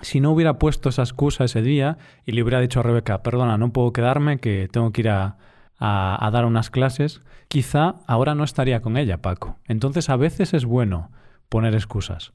si 0.00 0.20
no 0.20 0.30
hubiera 0.30 0.58
puesto 0.58 0.88
esa 0.88 1.02
excusa 1.02 1.44
ese 1.44 1.60
día 1.60 1.98
y 2.24 2.32
le 2.32 2.42
hubiera 2.42 2.60
dicho 2.60 2.80
a 2.80 2.84
Rebeca, 2.84 3.22
perdona, 3.22 3.58
no 3.58 3.72
puedo 3.72 3.92
quedarme, 3.92 4.38
que 4.38 4.68
tengo 4.72 4.92
que 4.92 5.02
ir 5.02 5.08
a, 5.10 5.36
a 5.78 6.30
dar 6.32 6.44
unas 6.44 6.70
clases, 6.70 7.20
quizá 7.48 7.96
ahora 8.06 8.34
no 8.34 8.44
estaría 8.44 8.80
con 8.80 8.96
ella, 8.96 9.20
Paco. 9.20 9.58
Entonces 9.66 10.08
a 10.08 10.16
veces 10.16 10.54
es 10.54 10.64
bueno 10.64 11.10
poner 11.48 11.74
excusas. 11.74 12.32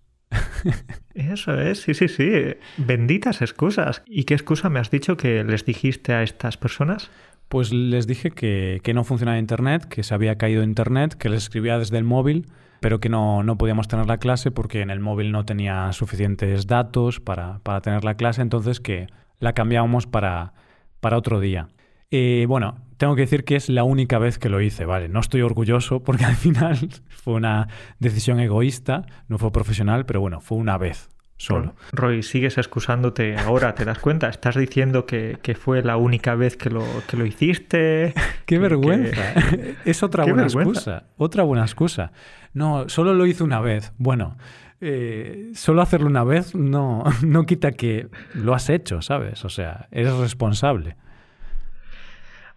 Eso 1.13 1.59
es, 1.59 1.81
sí, 1.81 1.93
sí, 1.93 2.07
sí. 2.07 2.31
Benditas 2.77 3.41
excusas. 3.41 4.03
¿Y 4.07 4.23
qué 4.23 4.33
excusa 4.33 4.69
me 4.69 4.79
has 4.79 4.89
dicho 4.89 5.17
que 5.17 5.43
les 5.43 5.65
dijiste 5.65 6.13
a 6.13 6.23
estas 6.23 6.57
personas? 6.57 7.11
Pues 7.53 7.71
les 7.71 8.07
dije 8.07 8.31
que, 8.31 8.81
no 8.95 9.03
funcionaba 9.03 9.37
Internet, 9.37 9.85
que 9.85 10.01
se 10.01 10.15
había 10.15 10.39
caído 10.39 10.63
Internet, 10.63 11.13
que 11.13 11.29
les 11.29 11.43
escribía 11.43 11.77
desde 11.77 11.99
el 11.99 12.03
móvil, 12.03 12.47
pero 12.79 12.99
que 12.99 13.09
no, 13.09 13.43
no 13.43 13.59
podíamos 13.59 13.87
tener 13.87 14.07
la 14.07 14.17
clase 14.17 14.49
porque 14.49 14.81
en 14.81 14.89
el 14.89 14.99
móvil 14.99 15.31
no 15.31 15.45
tenía 15.45 15.93
suficientes 15.93 16.65
datos 16.65 17.19
para, 17.19 17.59
para 17.59 17.81
tener 17.81 18.05
la 18.05 18.15
clase, 18.15 18.41
entonces 18.41 18.79
que 18.79 19.05
la 19.37 19.53
cambiábamos 19.53 20.07
para, 20.07 20.53
para 20.99 21.15
otro 21.15 21.39
día. 21.39 21.67
Eh, 22.09 22.47
bueno, 22.49 22.79
tengo 22.97 23.13
que 23.13 23.21
decir 23.21 23.43
que 23.43 23.55
es 23.55 23.69
la 23.69 23.83
única 23.83 24.17
vez 24.17 24.39
que 24.39 24.49
lo 24.49 24.59
hice, 24.59 24.85
¿vale? 24.85 25.07
No 25.07 25.19
estoy 25.19 25.43
orgulloso 25.43 26.03
porque 26.03 26.25
al 26.25 26.35
final 26.35 26.89
fue 27.09 27.35
una 27.35 27.67
decisión 27.99 28.39
egoísta, 28.39 29.05
no 29.27 29.37
fue 29.37 29.51
profesional, 29.51 30.07
pero 30.07 30.21
bueno, 30.21 30.41
fue 30.41 30.57
una 30.57 30.79
vez 30.79 31.12
solo. 31.43 31.75
Roy, 31.91 32.23
sigues 32.23 32.57
excusándote 32.57 33.37
ahora, 33.37 33.75
¿te 33.75 33.83
das 33.83 33.99
cuenta? 33.99 34.29
Estás 34.29 34.55
diciendo 34.55 35.05
que, 35.05 35.57
fue 35.59 35.83
la 35.83 35.97
única 35.97 36.35
vez 36.35 36.55
que 36.55 36.69
lo, 36.69 36.85
que 37.07 37.17
lo 37.17 37.25
hiciste. 37.25 38.13
¡Qué 38.45 38.59
vergüenza! 38.59 39.21
Es 39.85 40.03
otra 40.03 40.23
buena 40.23 40.43
excusa. 40.43 41.03
Otra 41.17 41.43
buena 41.43 41.63
excusa. 41.63 42.11
No, 42.53 42.87
solo 42.87 43.13
lo 43.13 43.25
hice 43.25 43.43
una 43.43 43.59
vez. 43.59 43.91
Bueno, 43.97 44.37
eh, 44.79 45.51
solo 45.53 45.81
hacerlo 45.81 46.07
una 46.07 46.23
vez 46.23 46.55
no, 46.55 47.03
no 47.25 47.45
quita 47.45 47.71
que 47.71 48.07
lo 48.33 48.53
has 48.53 48.69
hecho, 48.69 49.01
¿sabes? 49.01 49.43
O 49.43 49.49
sea, 49.49 49.87
eres 49.91 50.13
responsable. 50.13 50.95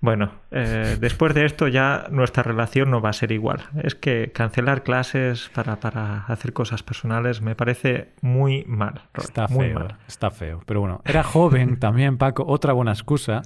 Bueno, 0.00 0.30
eh, 0.50 0.96
después 1.00 1.34
de 1.34 1.46
esto 1.46 1.68
ya 1.68 2.06
nuestra 2.10 2.42
relación 2.42 2.90
no 2.90 3.00
va 3.00 3.10
a 3.10 3.14
ser 3.14 3.32
igual. 3.32 3.62
Es 3.82 3.94
que 3.94 4.30
cancelar 4.32 4.82
clases 4.82 5.50
para, 5.54 5.80
para 5.80 6.24
hacer 6.26 6.52
cosas 6.52 6.82
personales 6.82 7.40
me 7.40 7.54
parece 7.54 8.12
muy 8.20 8.64
mal. 8.66 9.02
está 9.16 9.48
feo, 9.48 9.88
está 10.06 10.30
feo. 10.30 10.62
Pero 10.66 10.80
bueno, 10.80 11.00
era 11.04 11.22
joven 11.22 11.76
también, 11.80 12.18
Paco. 12.18 12.44
Otra 12.46 12.72
buena 12.72 12.92
excusa. 12.92 13.42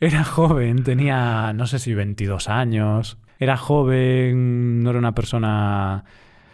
Era 0.00 0.24
joven, 0.24 0.82
tenía, 0.82 1.52
no 1.54 1.66
sé 1.66 1.78
si 1.78 1.94
22 1.94 2.48
años. 2.48 3.18
Era 3.38 3.56
joven, 3.56 4.82
no 4.82 4.90
era 4.90 4.98
una 4.98 5.14
persona, 5.14 6.04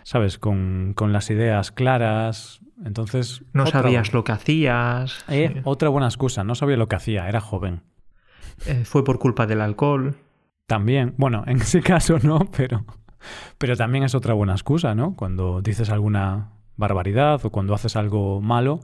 ¿sabes?, 0.02 0.38
con, 0.38 0.92
con 0.94 1.12
las 1.12 1.30
ideas 1.30 1.73
claras. 1.73 2.61
Entonces... 2.85 3.42
No 3.52 3.66
sabías 3.66 4.12
lo 4.12 4.25
que 4.25 4.32
hacías. 4.32 5.25
Eh, 5.28 5.62
otra 5.64 5.88
buena 5.88 6.06
excusa, 6.06 6.44
no 6.44 6.54
sabía 6.54 6.76
lo 6.76 6.88
que 6.88 6.97
hacía, 6.97 7.28
era 7.28 7.40
joven. 7.40 7.82
Eh, 8.67 8.85
fue 8.85 9.05
por 9.05 9.19
culpa 9.19 9.47
del 9.47 9.61
alcohol. 9.61 10.17
También, 10.67 11.14
bueno, 11.17 11.45
en 11.47 11.61
ese 11.61 11.83
caso 11.83 12.19
no, 12.23 12.50
pero, 12.57 12.85
pero 13.59 13.76
también 13.76 14.05
es 14.05 14.14
otra 14.14 14.35
buena 14.35 14.52
excusa, 14.52 14.95
¿no? 14.95 15.14
Cuando 15.17 15.62
dices 15.62 15.90
alguna 15.90 16.50
barbaridad 16.76 17.45
o 17.45 17.50
cuando 17.50 17.75
haces 17.75 17.97
algo 17.97 18.40
malo, 18.40 18.81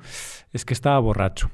es 0.53 0.65
que 0.65 0.75
estaba 0.75 0.99
borracho. 0.99 1.51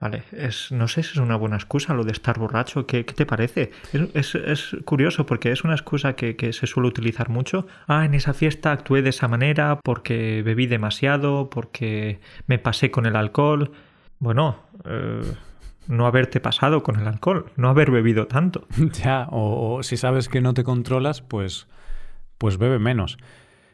Vale, 0.00 0.24
es, 0.32 0.70
no 0.70 0.86
sé 0.86 1.02
si 1.02 1.12
es 1.12 1.16
una 1.16 1.36
buena 1.36 1.56
excusa 1.56 1.94
lo 1.94 2.04
de 2.04 2.12
estar 2.12 2.38
borracho. 2.38 2.86
¿Qué, 2.86 3.04
te 3.04 3.24
parece? 3.24 3.70
Es, 4.12 4.34
es, 4.34 4.76
curioso 4.84 5.24
porque 5.24 5.50
es 5.50 5.64
una 5.64 5.72
excusa 5.72 6.14
que, 6.14 6.36
que, 6.36 6.52
se 6.52 6.66
suele 6.66 6.88
utilizar 6.88 7.30
mucho. 7.30 7.66
Ah, 7.86 8.04
en 8.04 8.12
esa 8.12 8.34
fiesta 8.34 8.72
actué 8.72 9.00
de 9.00 9.10
esa 9.10 9.28
manera 9.28 9.78
porque 9.82 10.42
bebí 10.44 10.66
demasiado, 10.66 11.48
porque 11.48 12.20
me 12.46 12.58
pasé 12.58 12.90
con 12.90 13.06
el 13.06 13.16
alcohol. 13.16 13.72
Bueno, 14.18 14.58
eh, 14.84 15.22
no 15.88 16.06
haberte 16.06 16.40
pasado 16.40 16.82
con 16.82 16.98
el 16.98 17.06
alcohol, 17.06 17.46
no 17.56 17.68
haber 17.68 17.90
bebido 17.90 18.26
tanto. 18.26 18.66
Ya, 19.02 19.28
o, 19.30 19.82
si 19.82 19.96
sabes 19.96 20.28
que 20.28 20.40
no 20.40 20.54
te 20.54 20.64
controlas, 20.64 21.22
pues, 21.22 21.68
pues 22.38 22.58
bebe 22.58 22.78
menos. 22.78 23.18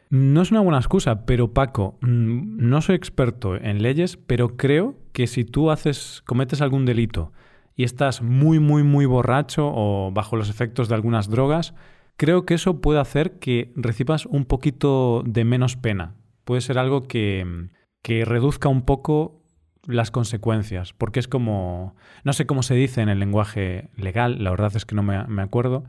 No 0.09 0.41
es 0.41 0.51
una 0.51 0.59
buena 0.59 0.79
excusa, 0.79 1.25
pero 1.25 1.53
Paco, 1.53 1.97
mm, 2.01 2.67
no 2.67 2.81
soy 2.81 2.95
experto 2.95 3.55
en 3.55 3.81
leyes, 3.81 4.17
pero 4.17 4.57
creo 4.57 4.95
que 5.13 5.27
si 5.27 5.45
tú 5.45 5.71
haces, 5.71 6.21
cometes 6.25 6.61
algún 6.61 6.85
delito 6.85 7.31
y 7.75 7.83
estás 7.83 8.21
muy, 8.21 8.59
muy, 8.59 8.83
muy 8.83 9.05
borracho 9.05 9.71
o 9.73 10.11
bajo 10.11 10.35
los 10.35 10.49
efectos 10.49 10.89
de 10.89 10.95
algunas 10.95 11.29
drogas, 11.29 11.73
creo 12.17 12.45
que 12.45 12.55
eso 12.55 12.81
puede 12.81 12.99
hacer 12.99 13.39
que 13.39 13.71
recibas 13.75 14.25
un 14.25 14.45
poquito 14.45 15.23
de 15.25 15.45
menos 15.45 15.77
pena. 15.77 16.15
Puede 16.43 16.61
ser 16.61 16.77
algo 16.77 17.03
que, 17.03 17.69
que 18.01 18.25
reduzca 18.25 18.67
un 18.67 18.83
poco 18.83 19.40
las 19.87 20.11
consecuencias, 20.11 20.93
porque 20.93 21.19
es 21.19 21.27
como, 21.27 21.95
no 22.23 22.33
sé 22.33 22.45
cómo 22.45 22.63
se 22.63 22.75
dice 22.75 23.01
en 23.01 23.09
el 23.09 23.19
lenguaje 23.19 23.89
legal, 23.95 24.43
la 24.43 24.51
verdad 24.51 24.75
es 24.75 24.85
que 24.85 24.95
no 24.95 25.03
me, 25.03 25.41
acuerdo, 25.41 25.83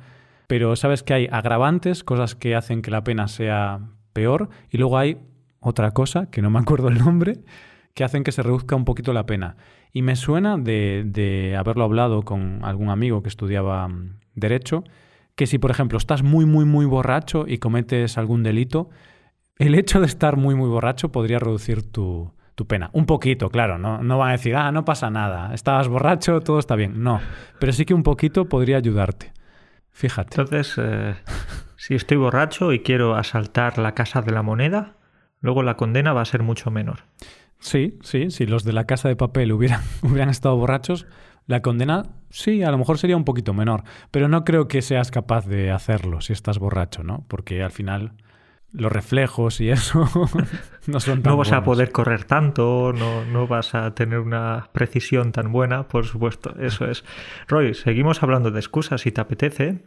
pero 0.46 0.76
sabes 0.76 1.02
que 1.02 1.14
hay 1.14 1.28
agravantes, 1.30 2.04
cosas 2.04 2.34
que 2.34 2.54
hacen 2.54 2.82
que 2.82 2.90
la 2.90 3.04
pena 3.04 3.28
sea 3.28 3.80
peor, 4.12 4.49
y 4.70 4.78
luego 4.78 4.99
hay 4.99 5.18
otra 5.61 5.92
cosa, 5.92 6.30
que 6.30 6.42
no 6.42 6.50
me 6.50 6.58
acuerdo 6.58 6.88
el 6.88 6.99
nombre, 6.99 7.40
que 7.94 8.04
hacen 8.04 8.25
que 8.25 8.32
se 8.32 8.42
reduzca 8.42 8.75
un 8.75 8.84
poquito 8.84 9.12
la 9.12 9.26
pena. 9.26 9.56
Y 9.92 10.00
me 10.00 10.16
suena 10.16 10.56
de, 10.56 11.02
de 11.04 11.56
haberlo 11.56 11.84
hablado 11.84 12.22
con 12.22 12.64
algún 12.64 12.88
amigo 12.88 13.22
que 13.22 13.28
estudiaba 13.28 13.87
mm, 13.88 14.20
derecho, 14.34 14.84
que 15.34 15.46
si 15.46 15.58
por 15.58 15.70
ejemplo 15.70 15.99
estás 15.99 16.22
muy, 16.22 16.46
muy, 16.46 16.64
muy 16.64 16.87
borracho 16.87 17.44
y 17.46 17.58
cometes 17.58 18.16
algún 18.16 18.42
delito, 18.42 18.88
el 19.58 19.75
hecho 19.75 20.00
de 20.00 20.06
estar 20.06 20.37
muy, 20.37 20.54
muy 20.54 20.68
borracho 20.68 21.12
podría 21.12 21.38
reducir 21.38 21.82
tu, 21.90 22.32
tu 22.54 22.66
pena. 22.66 22.90
Un 22.92 23.06
poquito, 23.06 23.50
claro, 23.50 23.78
no, 23.78 24.02
no 24.02 24.18
van 24.18 24.30
a 24.30 24.32
decir, 24.32 24.56
ah, 24.56 24.73
no 24.73 24.85
pasa 24.85 25.11
nada, 25.11 25.54
estabas 25.54 25.88
borracho, 25.88 26.40
todo 26.40 26.59
está 26.59 26.76
bien. 26.76 27.02
No, 27.02 27.21
pero 27.59 27.73
sí 27.73 27.85
que 27.85 27.94
un 27.94 28.02
poquito 28.02 28.49
podría 28.49 28.76
ayudarte. 28.76 29.32
Fíjate. 29.90 30.40
Entonces, 30.40 30.75
eh, 30.78 31.14
si 31.76 31.94
estoy 31.94 32.16
borracho 32.16 32.73
y 32.73 32.80
quiero 32.80 33.14
asaltar 33.14 33.78
la 33.78 33.92
casa 33.92 34.23
de 34.23 34.32
la 34.32 34.42
moneda, 34.42 34.97
luego 35.40 35.62
la 35.62 35.76
condena 35.76 36.12
va 36.12 36.23
a 36.23 36.26
ser 36.26 36.42
mucho 36.42 36.71
menor. 36.71 37.00
Sí, 37.59 37.99
sí, 38.02 38.30
si 38.30 38.47
los 38.47 38.64
de 38.64 38.73
la 38.73 38.85
casa 38.85 39.09
de 39.09 39.16
papel 39.16 39.52
hubieran, 39.52 39.82
hubieran 40.02 40.28
estado 40.28 40.56
borrachos, 40.56 41.06
La 41.47 41.61
condena, 41.61 42.04
sí, 42.30 42.62
a 42.62 42.71
lo 42.71 42.78
mejor 42.78 42.99
sería 42.99 43.16
un 43.16 43.25
poquito 43.25 43.52
menor, 43.52 43.82
pero 44.12 44.28
no 44.28 44.44
creo 44.44 44.68
que 44.68 44.80
seas 44.80 45.11
capaz 45.11 45.47
de 45.47 45.73
hacerlo 45.73 46.21
si 46.21 46.32
estás 46.32 46.61
borracho, 46.61 47.02
¿no? 47.02 47.25
Porque 47.26 47.64
al 47.64 47.73
final 47.73 48.12
los 48.73 48.91
reflejos 48.91 49.61
y 49.61 49.71
eso 49.71 50.09
no 50.87 51.00
son 51.00 51.23
tan 51.23 51.33
No 51.33 51.37
vas 51.37 51.52
a 51.52 51.62
poder 51.62 51.93
correr 51.93 52.25
tanto, 52.25 52.93
no, 52.93 53.25
no 53.25 53.47
vas 53.47 53.75
a 53.75 53.95
tener 53.95 54.19
una 54.19 54.69
precisión 54.73 55.33
tan 55.33 55.52
buena, 55.52 55.88
por 55.88 56.07
supuesto, 56.07 56.55
eso 56.59 56.87
es. 56.87 57.05
Roy, 57.49 57.75
seguimos 57.75 58.23
hablando 58.23 58.50
de 58.50 58.59
excusas 58.59 59.02
si 59.02 59.12
te 59.12 59.21
apetece, 59.21 59.85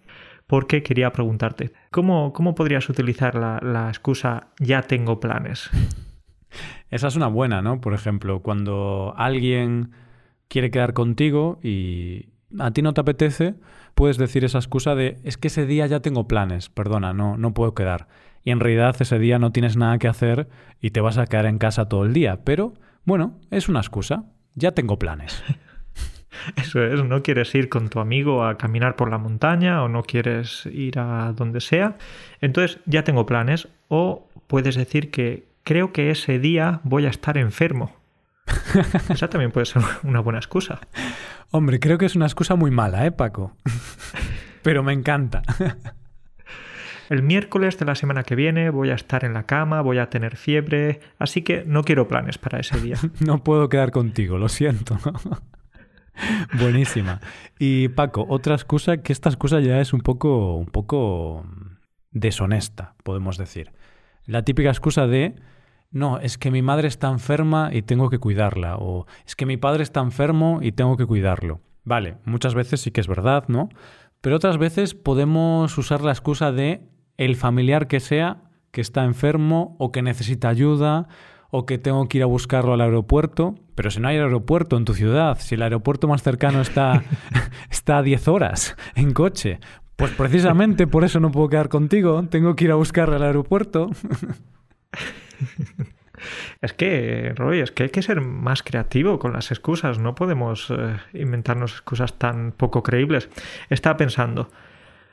porque 0.47 0.83
quería 0.83 1.11
preguntarte, 1.11 1.73
¿cómo, 1.91 2.31
cómo 2.33 2.53
podrías 2.53 2.87
utilizar 2.89 3.35
la, 3.35 3.59
la 3.61 3.89
excusa 3.89 4.47
ya 4.59 4.83
tengo 4.83 5.19
planes? 5.19 5.69
Esa 6.89 7.07
es 7.07 7.15
una 7.15 7.27
buena, 7.27 7.61
¿no? 7.61 7.81
Por 7.81 7.93
ejemplo, 7.93 8.41
cuando 8.41 9.13
alguien 9.17 9.91
quiere 10.47 10.71
quedar 10.71 10.93
contigo 10.93 11.59
y 11.63 12.29
a 12.59 12.71
ti 12.71 12.81
no 12.81 12.93
te 12.93 13.01
apetece, 13.01 13.55
puedes 13.95 14.17
decir 14.17 14.45
esa 14.45 14.59
excusa 14.59 14.95
de 14.95 15.17
es 15.23 15.37
que 15.37 15.47
ese 15.47 15.65
día 15.65 15.87
ya 15.87 16.01
tengo 16.01 16.27
planes, 16.27 16.69
perdona, 16.69 17.13
no, 17.13 17.37
no 17.37 17.53
puedo 17.53 17.73
quedar. 17.73 18.07
Y 18.45 18.51
en 18.51 18.59
realidad 18.61 18.95
ese 18.99 19.19
día 19.19 19.39
no 19.39 19.51
tienes 19.51 19.75
nada 19.75 19.97
que 19.97 20.07
hacer 20.07 20.47
y 20.79 20.91
te 20.91 21.01
vas 21.01 21.17
a 21.17 21.25
quedar 21.25 21.47
en 21.47 21.57
casa 21.57 21.89
todo 21.89 22.05
el 22.05 22.13
día. 22.13 22.45
Pero, 22.45 22.75
bueno, 23.03 23.39
es 23.49 23.67
una 23.67 23.79
excusa. 23.79 24.25
Ya 24.53 24.71
tengo 24.71 24.97
planes. 24.99 25.43
Eso 26.55 26.83
es, 26.83 27.03
no 27.03 27.23
quieres 27.23 27.53
ir 27.55 27.69
con 27.69 27.89
tu 27.89 27.99
amigo 27.99 28.45
a 28.45 28.57
caminar 28.57 28.95
por 28.95 29.09
la 29.09 29.17
montaña 29.17 29.83
o 29.83 29.89
no 29.89 30.03
quieres 30.03 30.67
ir 30.67 30.99
a 30.99 31.33
donde 31.33 31.59
sea. 31.59 31.97
Entonces 32.39 32.79
ya 32.85 33.03
tengo 33.03 33.25
planes. 33.25 33.67
O 33.87 34.29
puedes 34.45 34.75
decir 34.75 35.09
que 35.09 35.47
creo 35.63 35.91
que 35.91 36.11
ese 36.11 36.37
día 36.37 36.81
voy 36.83 37.07
a 37.07 37.09
estar 37.09 37.37
enfermo. 37.39 37.95
Esa 39.09 39.27
también 39.27 39.51
puede 39.51 39.65
ser 39.65 39.81
una 40.03 40.19
buena 40.19 40.37
excusa. 40.37 40.79
Hombre, 41.49 41.79
creo 41.79 41.97
que 41.97 42.05
es 42.05 42.15
una 42.15 42.25
excusa 42.27 42.55
muy 42.55 42.69
mala, 42.69 43.07
¿eh, 43.07 43.11
Paco? 43.11 43.57
Pero 44.61 44.83
me 44.83 44.93
encanta. 44.93 45.41
El 47.09 47.21
miércoles 47.21 47.77
de 47.77 47.85
la 47.85 47.95
semana 47.95 48.23
que 48.23 48.35
viene 48.35 48.69
voy 48.71 48.89
a 48.89 48.95
estar 48.95 49.25
en 49.25 49.33
la 49.33 49.43
cama, 49.43 49.81
voy 49.81 49.99
a 49.99 50.09
tener 50.09 50.37
fiebre, 50.37 50.99
así 51.19 51.43
que 51.43 51.63
no 51.65 51.83
quiero 51.83 52.07
planes 52.07 52.37
para 52.37 52.59
ese 52.59 52.79
día. 52.79 52.97
No 53.19 53.43
puedo 53.43 53.69
quedar 53.69 53.91
contigo, 53.91 54.37
lo 54.37 54.49
siento. 54.49 54.97
Buenísima. 56.59 57.19
Y 57.59 57.89
Paco, 57.89 58.25
otra 58.29 58.55
excusa, 58.55 58.97
que 58.97 59.13
esta 59.13 59.29
excusa 59.29 59.59
ya 59.59 59.79
es 59.79 59.93
un 59.93 60.01
poco, 60.01 60.55
un 60.55 60.67
poco 60.67 61.45
deshonesta, 62.11 62.95
podemos 63.03 63.37
decir. 63.37 63.71
La 64.25 64.43
típica 64.43 64.69
excusa 64.69 65.07
de, 65.07 65.35
no, 65.91 66.19
es 66.19 66.37
que 66.37 66.51
mi 66.51 66.61
madre 66.61 66.87
está 66.87 67.09
enferma 67.09 67.69
y 67.71 67.81
tengo 67.81 68.09
que 68.09 68.19
cuidarla, 68.19 68.77
o 68.77 69.05
es 69.25 69.35
que 69.35 69.45
mi 69.45 69.57
padre 69.57 69.83
está 69.83 70.01
enfermo 70.01 70.59
y 70.61 70.71
tengo 70.71 70.97
que 70.97 71.05
cuidarlo. 71.05 71.61
Vale, 71.83 72.17
muchas 72.25 72.55
veces 72.55 72.81
sí 72.81 72.91
que 72.91 73.01
es 73.01 73.07
verdad, 73.07 73.45
¿no? 73.47 73.69
Pero 74.21 74.37
otras 74.37 74.57
veces 74.57 74.95
podemos 74.95 75.77
usar 75.77 76.01
la 76.01 76.11
excusa 76.11 76.51
de 76.51 76.81
el 77.17 77.35
familiar 77.35 77.87
que 77.87 77.99
sea 77.99 78.37
que 78.71 78.81
está 78.81 79.05
enfermo 79.05 79.75
o 79.79 79.91
que 79.91 80.01
necesita 80.01 80.49
ayuda 80.49 81.07
o 81.49 81.65
que 81.65 81.77
tengo 81.77 82.09
que 82.09 82.17
ir 82.17 82.23
a 82.23 82.27
buscarlo 82.27 82.73
al 82.73 82.81
aeropuerto, 82.81 83.55
pero 83.75 83.89
si 83.89 84.01
no 84.01 84.09
hay 84.09 84.17
aeropuerto 84.17 84.75
en 84.75 84.83
tu 84.83 84.93
ciudad, 84.93 85.37
si 85.39 85.55
el 85.55 85.61
aeropuerto 85.61 86.09
más 86.09 86.23
cercano 86.23 86.59
está, 86.59 87.03
está 87.69 87.99
a 87.99 88.01
10 88.01 88.27
horas 88.27 88.75
en 88.95 89.13
coche, 89.13 89.59
pues 89.95 90.11
precisamente 90.11 90.87
por 90.87 91.05
eso 91.05 91.21
no 91.21 91.31
puedo 91.31 91.47
quedar 91.47 91.69
contigo, 91.69 92.25
tengo 92.29 92.57
que 92.57 92.65
ir 92.65 92.71
a 92.71 92.75
buscarlo 92.75 93.15
al 93.15 93.23
aeropuerto. 93.23 93.89
Es 96.61 96.73
que, 96.73 97.33
Roy, 97.35 97.59
es 97.59 97.71
que 97.71 97.83
hay 97.83 97.89
que 97.89 98.01
ser 98.01 98.21
más 98.21 98.63
creativo 98.63 99.19
con 99.19 99.33
las 99.33 99.51
excusas. 99.51 99.99
No 99.99 100.15
podemos 100.15 100.71
eh, 100.71 100.97
inventarnos 101.13 101.73
excusas 101.73 102.17
tan 102.17 102.51
poco 102.51 102.83
creíbles. 102.83 103.29
Estaba 103.69 103.97
pensando, 103.97 104.49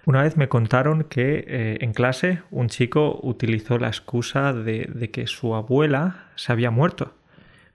una 0.04 0.22
vez 0.22 0.36
me 0.36 0.48
contaron 0.48 1.04
que 1.04 1.44
eh, 1.46 1.78
en 1.80 1.92
clase 1.92 2.42
un 2.50 2.68
chico 2.68 3.20
utilizó 3.22 3.78
la 3.78 3.88
excusa 3.88 4.52
de, 4.52 4.90
de 4.92 5.10
que 5.10 5.26
su 5.26 5.54
abuela 5.54 6.26
se 6.34 6.52
había 6.52 6.70
muerto. 6.70 7.14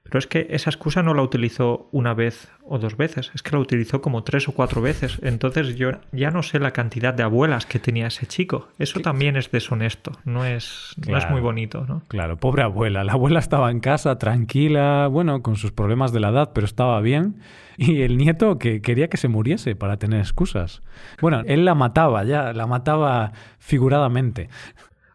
Pero 0.10 0.20
es 0.20 0.28
que 0.28 0.48
esa 0.50 0.70
excusa 0.70 1.04
no 1.04 1.14
la 1.14 1.22
utilizó 1.22 1.90
una 1.92 2.14
vez 2.14 2.50
o 2.64 2.80
dos 2.80 2.98
veces, 2.98 3.32
es 3.34 3.42
que 3.42 3.52
la 3.52 3.60
utilizó 3.60 4.02
como 4.02 4.24
tres 4.24 4.48
o 4.48 4.52
cuatro 4.52 4.82
veces. 4.82 5.20
Entonces 5.22 5.76
yo 5.76 5.91
ya 6.12 6.32
no 6.32 6.43
sé 6.43 6.60
la 6.60 6.72
cantidad 6.72 7.13
de 7.13 7.24
abuelas 7.24 7.65
que 7.65 7.80
tenía 7.80 8.08
ese 8.08 8.26
chico. 8.26 8.67
Eso 8.80 9.00
también 9.00 9.38
es 9.38 9.52
deshonesto, 9.52 10.12
no 10.26 10.46
es, 10.46 10.96
no 11.08 11.17
es 11.17 11.30
muy 11.30 11.41
bonito, 11.41 11.86
¿no? 11.88 12.02
Claro, 12.08 12.38
pobre 12.38 12.63
abuela. 12.63 13.04
La 13.04 13.13
abuela 13.13 13.39
estaba 13.39 13.72
en 13.72 13.80
casa 13.80 14.17
tranquila, 14.17 15.08
bueno, 15.08 15.41
con 15.41 15.56
sus 15.56 15.72
problemas 15.72 16.12
de 16.12 16.20
la 16.20 16.30
edad, 16.30 16.52
pero 16.54 16.65
estaba 16.65 17.00
bien. 17.02 17.41
Y 17.80 18.02
el 18.02 18.17
nieto 18.17 18.58
que 18.58 18.82
quería 18.82 19.08
que 19.08 19.17
se 19.17 19.28
muriese 19.28 19.76
para 19.76 19.98
tener 19.98 20.20
excusas. 20.20 20.82
Bueno, 21.22 21.43
él 21.46 21.63
la 21.63 21.76
mataba 21.76 22.24
ya, 22.24 22.52
la 22.52 22.65
mataba 22.65 23.34
figuradamente. 23.60 24.50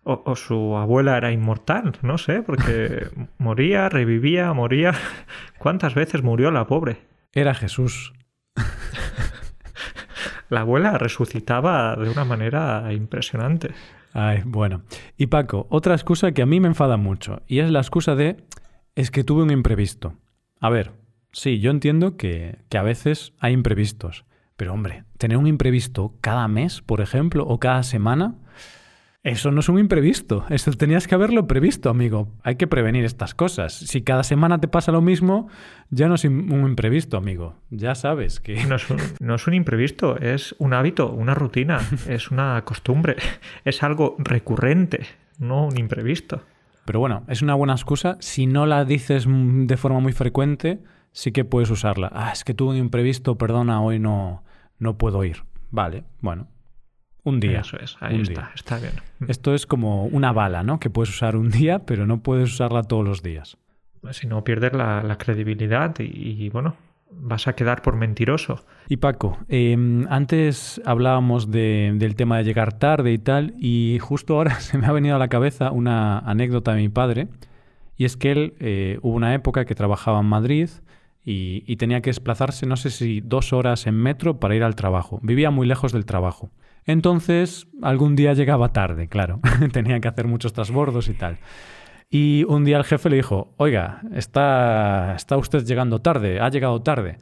O, 0.04 0.22
o 0.26 0.34
su 0.34 0.76
abuela 0.76 1.16
era 1.16 1.30
inmortal, 1.30 1.92
no 2.02 2.18
sé, 2.18 2.42
porque 2.42 3.08
moría, 3.38 3.88
revivía, 3.88 4.52
moría. 4.52 4.94
¿Cuántas 5.58 5.94
veces 5.94 6.22
murió 6.22 6.50
la 6.50 6.66
pobre? 6.66 6.98
Era 7.32 7.54
Jesús. 7.54 8.12
La 10.52 10.60
abuela 10.60 10.98
resucitaba 10.98 11.96
de 11.96 12.10
una 12.10 12.26
manera 12.26 12.92
impresionante. 12.92 13.70
Ay, 14.12 14.42
bueno. 14.44 14.82
Y 15.16 15.28
Paco, 15.28 15.66
otra 15.70 15.94
excusa 15.94 16.32
que 16.32 16.42
a 16.42 16.46
mí 16.46 16.60
me 16.60 16.68
enfada 16.68 16.98
mucho, 16.98 17.40
y 17.46 17.60
es 17.60 17.70
la 17.70 17.78
excusa 17.78 18.14
de 18.14 18.36
es 18.94 19.10
que 19.10 19.24
tuve 19.24 19.44
un 19.44 19.50
imprevisto. 19.50 20.12
A 20.60 20.68
ver, 20.68 20.92
sí, 21.32 21.58
yo 21.60 21.70
entiendo 21.70 22.18
que, 22.18 22.58
que 22.68 22.76
a 22.76 22.82
veces 22.82 23.32
hay 23.38 23.54
imprevistos, 23.54 24.26
pero 24.58 24.74
hombre, 24.74 25.04
tener 25.16 25.38
un 25.38 25.46
imprevisto 25.46 26.18
cada 26.20 26.46
mes, 26.48 26.82
por 26.82 27.00
ejemplo, 27.00 27.46
o 27.46 27.58
cada 27.58 27.82
semana, 27.82 28.34
eso 29.24 29.52
no 29.52 29.60
es 29.60 29.68
un 29.68 29.78
imprevisto. 29.78 30.44
Eso 30.48 30.72
tenías 30.72 31.06
que 31.06 31.14
haberlo 31.14 31.46
previsto, 31.46 31.90
amigo. 31.90 32.28
Hay 32.42 32.56
que 32.56 32.66
prevenir 32.66 33.04
estas 33.04 33.34
cosas. 33.34 33.72
Si 33.72 34.02
cada 34.02 34.24
semana 34.24 34.60
te 34.60 34.66
pasa 34.66 34.90
lo 34.90 35.00
mismo, 35.00 35.48
ya 35.90 36.08
no 36.08 36.16
es 36.16 36.24
un 36.24 36.66
imprevisto, 36.66 37.16
amigo. 37.16 37.54
Ya 37.70 37.94
sabes 37.94 38.40
que... 38.40 38.64
No 38.66 38.74
es, 38.74 38.90
un, 38.90 38.98
no 39.20 39.36
es 39.36 39.46
un 39.46 39.54
imprevisto, 39.54 40.18
es 40.18 40.56
un 40.58 40.74
hábito, 40.74 41.12
una 41.12 41.34
rutina, 41.34 41.78
es 42.08 42.32
una 42.32 42.64
costumbre, 42.64 43.14
es 43.64 43.82
algo 43.84 44.16
recurrente, 44.18 45.06
no 45.38 45.66
un 45.66 45.78
imprevisto. 45.78 46.42
Pero 46.84 46.98
bueno, 46.98 47.22
es 47.28 47.42
una 47.42 47.54
buena 47.54 47.74
excusa. 47.74 48.16
Si 48.18 48.46
no 48.46 48.66
la 48.66 48.84
dices 48.84 49.26
de 49.28 49.76
forma 49.76 50.00
muy 50.00 50.12
frecuente, 50.12 50.80
sí 51.12 51.30
que 51.30 51.44
puedes 51.44 51.70
usarla. 51.70 52.10
Ah, 52.12 52.32
es 52.32 52.42
que 52.42 52.54
tuve 52.54 52.70
un 52.70 52.76
imprevisto, 52.76 53.38
perdona, 53.38 53.80
hoy 53.82 54.00
no, 54.00 54.42
no 54.80 54.98
puedo 54.98 55.22
ir. 55.22 55.44
Vale, 55.70 56.02
bueno. 56.20 56.48
Un 57.24 57.40
día. 57.40 57.60
Eso 57.60 57.76
es, 57.78 57.96
ahí 58.00 58.16
un 58.16 58.22
está, 58.22 58.32
día. 58.40 58.50
está 58.54 58.78
bien. 58.78 58.94
Esto 59.28 59.54
es 59.54 59.66
como 59.66 60.06
una 60.06 60.32
bala, 60.32 60.62
¿no? 60.62 60.80
Que 60.80 60.90
puedes 60.90 61.10
usar 61.10 61.36
un 61.36 61.50
día, 61.50 61.80
pero 61.80 62.06
no 62.06 62.22
puedes 62.22 62.52
usarla 62.52 62.82
todos 62.82 63.04
los 63.04 63.22
días. 63.22 63.56
Si 64.10 64.26
no 64.26 64.42
pierdes 64.42 64.72
la, 64.72 65.02
la 65.02 65.16
credibilidad 65.16 65.94
y, 66.00 66.02
y, 66.44 66.48
bueno, 66.48 66.74
vas 67.12 67.46
a 67.46 67.54
quedar 67.54 67.82
por 67.82 67.94
mentiroso. 67.94 68.64
Y 68.88 68.96
Paco, 68.96 69.38
eh, 69.48 69.76
antes 70.08 70.82
hablábamos 70.84 71.52
de, 71.52 71.92
del 71.94 72.16
tema 72.16 72.38
de 72.38 72.44
llegar 72.44 72.72
tarde 72.72 73.12
y 73.12 73.18
tal, 73.18 73.54
y 73.58 73.98
justo 74.00 74.34
ahora 74.34 74.54
se 74.60 74.76
me 74.78 74.86
ha 74.86 74.92
venido 74.92 75.14
a 75.14 75.18
la 75.20 75.28
cabeza 75.28 75.70
una 75.70 76.18
anécdota 76.18 76.74
de 76.74 76.80
mi 76.80 76.88
padre, 76.88 77.28
y 77.96 78.04
es 78.04 78.16
que 78.16 78.32
él 78.32 78.54
eh, 78.58 78.98
hubo 79.02 79.14
una 79.14 79.34
época 79.34 79.64
que 79.64 79.76
trabajaba 79.76 80.18
en 80.18 80.26
Madrid 80.26 80.68
y, 81.24 81.62
y 81.66 81.76
tenía 81.76 82.00
que 82.00 82.10
desplazarse, 82.10 82.66
no 82.66 82.74
sé 82.76 82.90
si 82.90 83.20
dos 83.20 83.52
horas 83.52 83.86
en 83.86 83.94
metro 83.94 84.40
para 84.40 84.56
ir 84.56 84.64
al 84.64 84.74
trabajo. 84.74 85.20
Vivía 85.22 85.52
muy 85.52 85.68
lejos 85.68 85.92
del 85.92 86.06
trabajo. 86.06 86.50
Entonces, 86.84 87.68
algún 87.80 88.16
día 88.16 88.34
llegaba 88.34 88.72
tarde, 88.72 89.08
claro. 89.08 89.40
tenía 89.72 90.00
que 90.00 90.08
hacer 90.08 90.26
muchos 90.26 90.52
transbordos 90.52 91.08
y 91.08 91.14
tal. 91.14 91.38
Y 92.10 92.44
un 92.44 92.64
día 92.64 92.76
el 92.76 92.84
jefe 92.84 93.08
le 93.08 93.16
dijo, 93.16 93.54
oiga, 93.56 94.02
está, 94.12 95.14
está 95.16 95.36
usted 95.36 95.64
llegando 95.64 96.00
tarde, 96.00 96.40
ha 96.40 96.50
llegado 96.50 96.82
tarde. 96.82 97.18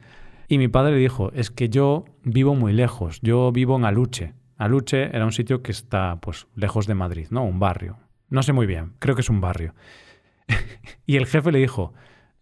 Y 0.47 0.57
mi 0.57 0.67
padre 0.67 0.95
le 0.95 0.97
dijo, 0.97 1.31
es 1.33 1.49
que 1.49 1.69
yo 1.69 2.05
vivo 2.23 2.55
muy 2.55 2.73
lejos, 2.73 3.19
yo 3.21 3.51
vivo 3.53 3.77
en 3.77 3.85
Aluche. 3.85 4.33
Aluche 4.57 5.15
era 5.15 5.23
un 5.23 5.31
sitio 5.31 5.63
que 5.63 5.71
está 5.71 6.19
pues 6.19 6.47
lejos 6.55 6.87
de 6.87 6.95
Madrid, 6.95 7.27
¿no? 7.29 7.45
Un 7.45 7.59
barrio. 7.59 7.99
No 8.29 8.43
sé 8.43 8.51
muy 8.51 8.65
bien, 8.65 8.93
creo 8.99 9.15
que 9.15 9.21
es 9.21 9.29
un 9.29 9.39
barrio. 9.39 9.73
y 11.05 11.15
el 11.15 11.25
jefe 11.25 11.53
le 11.53 11.59
dijo, 11.59 11.93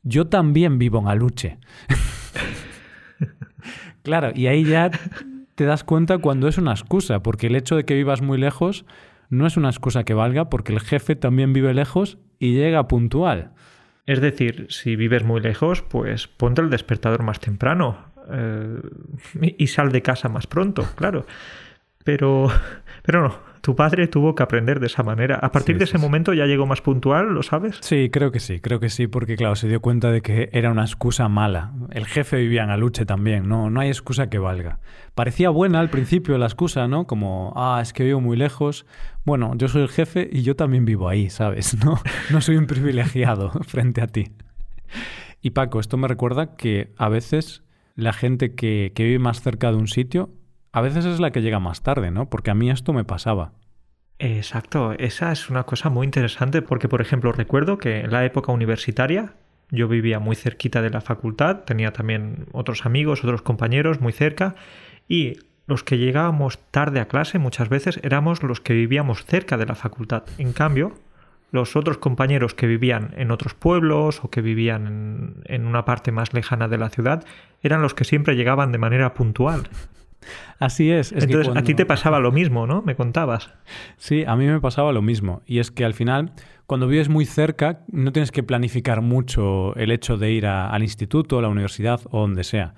yo 0.02 0.28
también 0.28 0.80
vivo 0.80 1.00
en 1.00 1.08
Aluche. 1.08 1.60
claro, 4.02 4.32
y 4.34 4.48
ahí 4.48 4.64
ya 4.64 4.90
te 5.60 5.66
das 5.66 5.84
cuenta 5.84 6.20
cuando 6.20 6.48
es 6.48 6.58
una 6.58 6.72
excusa, 6.72 7.22
porque 7.22 7.48
el 7.48 7.56
hecho 7.58 7.76
de 7.76 7.84
que 7.84 7.94
vivas 7.94 8.22
muy 8.22 8.38
lejos 8.38 8.86
no 9.30 9.46
es 9.46 9.58
una 9.58 9.68
excusa 9.68 10.06
que 10.06 10.14
valga, 10.14 10.50
porque 10.50 10.72
el 10.72 10.80
jefe 10.80 11.18
también 11.18 11.52
vive 11.52 11.74
lejos 11.74 12.18
y 12.40 12.54
llega 12.54 12.88
puntual. 12.88 13.52
Es 14.06 14.22
decir, 14.22 14.68
si 14.70 14.96
vives 14.96 15.26
muy 15.26 15.42
lejos, 15.42 15.82
pues 15.82 16.28
ponte 16.28 16.62
el 16.62 16.70
despertador 16.70 17.24
más 17.24 17.42
temprano 17.42 17.98
eh, 18.32 18.80
y 19.58 19.68
sal 19.68 19.92
de 19.92 20.02
casa 20.02 20.30
más 20.30 20.48
pronto, 20.48 20.88
claro. 20.96 21.26
Pero, 22.06 22.48
pero 23.04 23.24
no, 23.24 23.40
tu 23.62 23.76
padre 23.76 24.08
tuvo 24.08 24.36
que 24.36 24.44
aprender 24.44 24.80
de 24.80 24.88
esa 24.88 25.04
manera. 25.04 25.36
A 25.36 25.52
partir 25.52 25.76
Sí, 25.76 25.80
de 25.80 25.84
ese 25.86 25.98
sí. 25.98 26.02
momento 26.02 26.34
ya 26.34 26.46
llegó 26.46 26.66
más 26.66 26.82
puntual, 26.82 27.34
¿lo 27.34 27.44
sabes? 27.44 27.78
Sí, 27.82 28.10
creo 28.12 28.32
que 28.32 28.40
sí, 28.40 28.60
creo 28.60 28.80
que 28.80 28.90
sí, 28.90 29.08
porque 29.08 29.36
claro, 29.36 29.56
se 29.56 29.68
dio 29.68 29.82
cuenta 29.82 30.12
de 30.12 30.22
que 30.22 30.50
era 30.54 30.72
una 30.72 30.84
excusa 30.84 31.28
mala. 31.30 31.74
El 31.92 32.06
jefe 32.06 32.38
vivía 32.38 32.64
en 32.64 32.70
Aluche 32.70 33.06
también, 33.06 33.48
no, 33.48 33.70
no 33.70 33.80
hay 33.80 33.90
excusa 33.90 34.30
que 34.30 34.38
valga. 34.40 34.80
Parecía 35.16 35.50
buena 35.50 35.80
al 35.80 35.90
principio 35.90 36.38
la 36.38 36.46
excusa, 36.46 36.88
¿no? 36.88 37.06
Como, 37.08 37.54
ah, 37.56 37.80
es 37.82 37.92
que 37.94 38.04
vivo 38.04 38.22
muy 38.22 38.38
lejos. 38.38 38.86
Bueno, 39.26 39.54
yo 39.56 39.68
soy 39.68 39.82
el 39.82 39.90
jefe 39.90 40.30
y 40.32 40.44
yo 40.44 40.56
también 40.56 40.86
vivo 40.86 41.10
ahí, 41.10 41.30
¿sabes? 41.30 41.76
No, 41.84 42.00
no 42.32 42.42
soy 42.42 42.58
un 42.58 42.68
privilegiado 42.68 43.52
frente 43.68 44.02
a 44.02 44.08
ti. 44.08 44.30
Y 45.42 45.52
Paco, 45.52 45.80
esto 45.80 45.98
me 45.98 46.08
recuerda 46.08 46.56
que 46.56 46.92
a 46.98 47.10
veces 47.10 47.64
la 47.96 48.14
gente 48.14 48.56
que, 48.56 48.92
que 48.96 49.04
vive 49.04 49.20
más 49.20 49.42
cerca 49.42 49.72
de 49.72 49.78
un 49.78 49.88
sitio, 49.88 50.30
a 50.72 50.82
veces 50.82 51.06
es 51.06 51.20
la 51.20 51.32
que 51.32 51.42
llega 51.42 51.60
más 51.60 51.82
tarde, 51.82 52.12
¿no? 52.12 52.30
Porque 52.30 52.52
a 52.52 52.56
mí 52.56 52.70
esto 52.70 52.94
me 52.94 53.04
pasaba. 53.04 53.52
Exacto, 54.20 54.92
esa 54.94 55.32
es 55.32 55.50
una 55.50 55.64
cosa 55.64 55.90
muy 55.90 56.06
interesante 56.06 56.62
porque, 56.62 56.90
por 56.90 57.02
ejemplo, 57.02 57.32
recuerdo 57.32 57.78
que 57.78 58.02
en 58.02 58.12
la 58.12 58.26
época 58.26 58.52
universitaria 58.52 59.34
yo 59.72 59.88
vivía 59.88 60.20
muy 60.20 60.36
cerquita 60.36 60.82
de 60.82 60.90
la 60.90 61.00
facultad, 61.00 61.60
tenía 61.60 61.94
también 61.94 62.48
otros 62.52 62.86
amigos, 62.86 63.24
otros 63.24 63.42
compañeros 63.42 64.02
muy 64.02 64.12
cerca 64.12 64.56
y 65.08 65.38
los 65.68 65.84
que 65.84 65.98
llegábamos 65.98 66.60
tarde 66.72 67.00
a 67.00 67.08
clase 67.08 67.40
muchas 67.40 67.70
veces 67.70 68.00
éramos 68.04 68.44
los 68.44 68.60
que 68.60 68.74
vivíamos 68.74 69.24
cerca 69.26 69.56
de 69.56 69.68
la 69.68 69.76
facultad. 69.76 70.24
En 70.38 70.52
cambio, 70.52 70.94
los 71.52 71.76
otros 71.76 71.98
compañeros 71.98 72.54
que 72.54 72.68
vivían 72.68 73.14
en 73.16 73.32
otros 73.32 73.54
pueblos 73.54 74.24
o 74.24 74.30
que 74.30 74.42
vivían 74.42 74.88
en, 74.88 75.34
en 75.46 75.66
una 75.66 75.86
parte 75.86 76.12
más 76.12 76.34
lejana 76.34 76.68
de 76.68 76.78
la 76.78 76.90
ciudad 76.90 77.24
eran 77.62 77.82
los 77.82 77.94
que 77.94 78.04
siempre 78.04 78.36
llegaban 78.36 78.72
de 78.72 78.80
manera 78.80 79.14
puntual. 79.14 79.70
Así 80.60 80.92
es. 80.92 81.12
Entonces, 81.12 81.56
a 81.56 81.64
ti 81.64 81.74
te 81.74 81.86
pasaba 81.86 82.20
lo 82.20 82.32
mismo, 82.32 82.68
¿no? 82.68 82.82
Me 82.82 82.96
contabas. 82.96 83.52
Sí, 83.98 84.24
a 84.28 84.36
mí 84.36 84.46
me 84.46 84.60
pasaba 84.60 84.92
lo 84.92 85.02
mismo. 85.02 85.42
Y 85.46 85.60
es 85.60 85.72
que 85.72 85.86
al 85.86 85.94
final, 85.94 86.34
cuando 86.66 86.88
vives 86.88 87.10
muy 87.10 87.26
cerca, 87.26 87.82
no 87.92 88.12
tienes 88.12 88.32
que 88.32 88.44
planificar 88.44 89.02
mucho 89.02 89.76
el 89.76 89.92
hecho 89.92 90.18
de 90.18 90.32
ir 90.32 90.46
al 90.46 90.84
instituto, 90.84 91.40
a 91.40 91.42
la 91.42 91.48
universidad 91.48 92.02
o 92.12 92.22
donde 92.22 92.44
sea. 92.44 92.74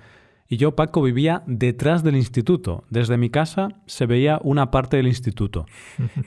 Y 0.48 0.58
yo, 0.58 0.76
Paco, 0.76 1.02
vivía 1.02 1.42
detrás 1.46 2.04
del 2.04 2.16
instituto. 2.16 2.84
Desde 2.90 3.16
mi 3.16 3.30
casa 3.30 3.68
se 3.86 4.06
veía 4.06 4.38
una 4.42 4.70
parte 4.70 4.98
del 4.98 5.06
instituto. 5.06 5.66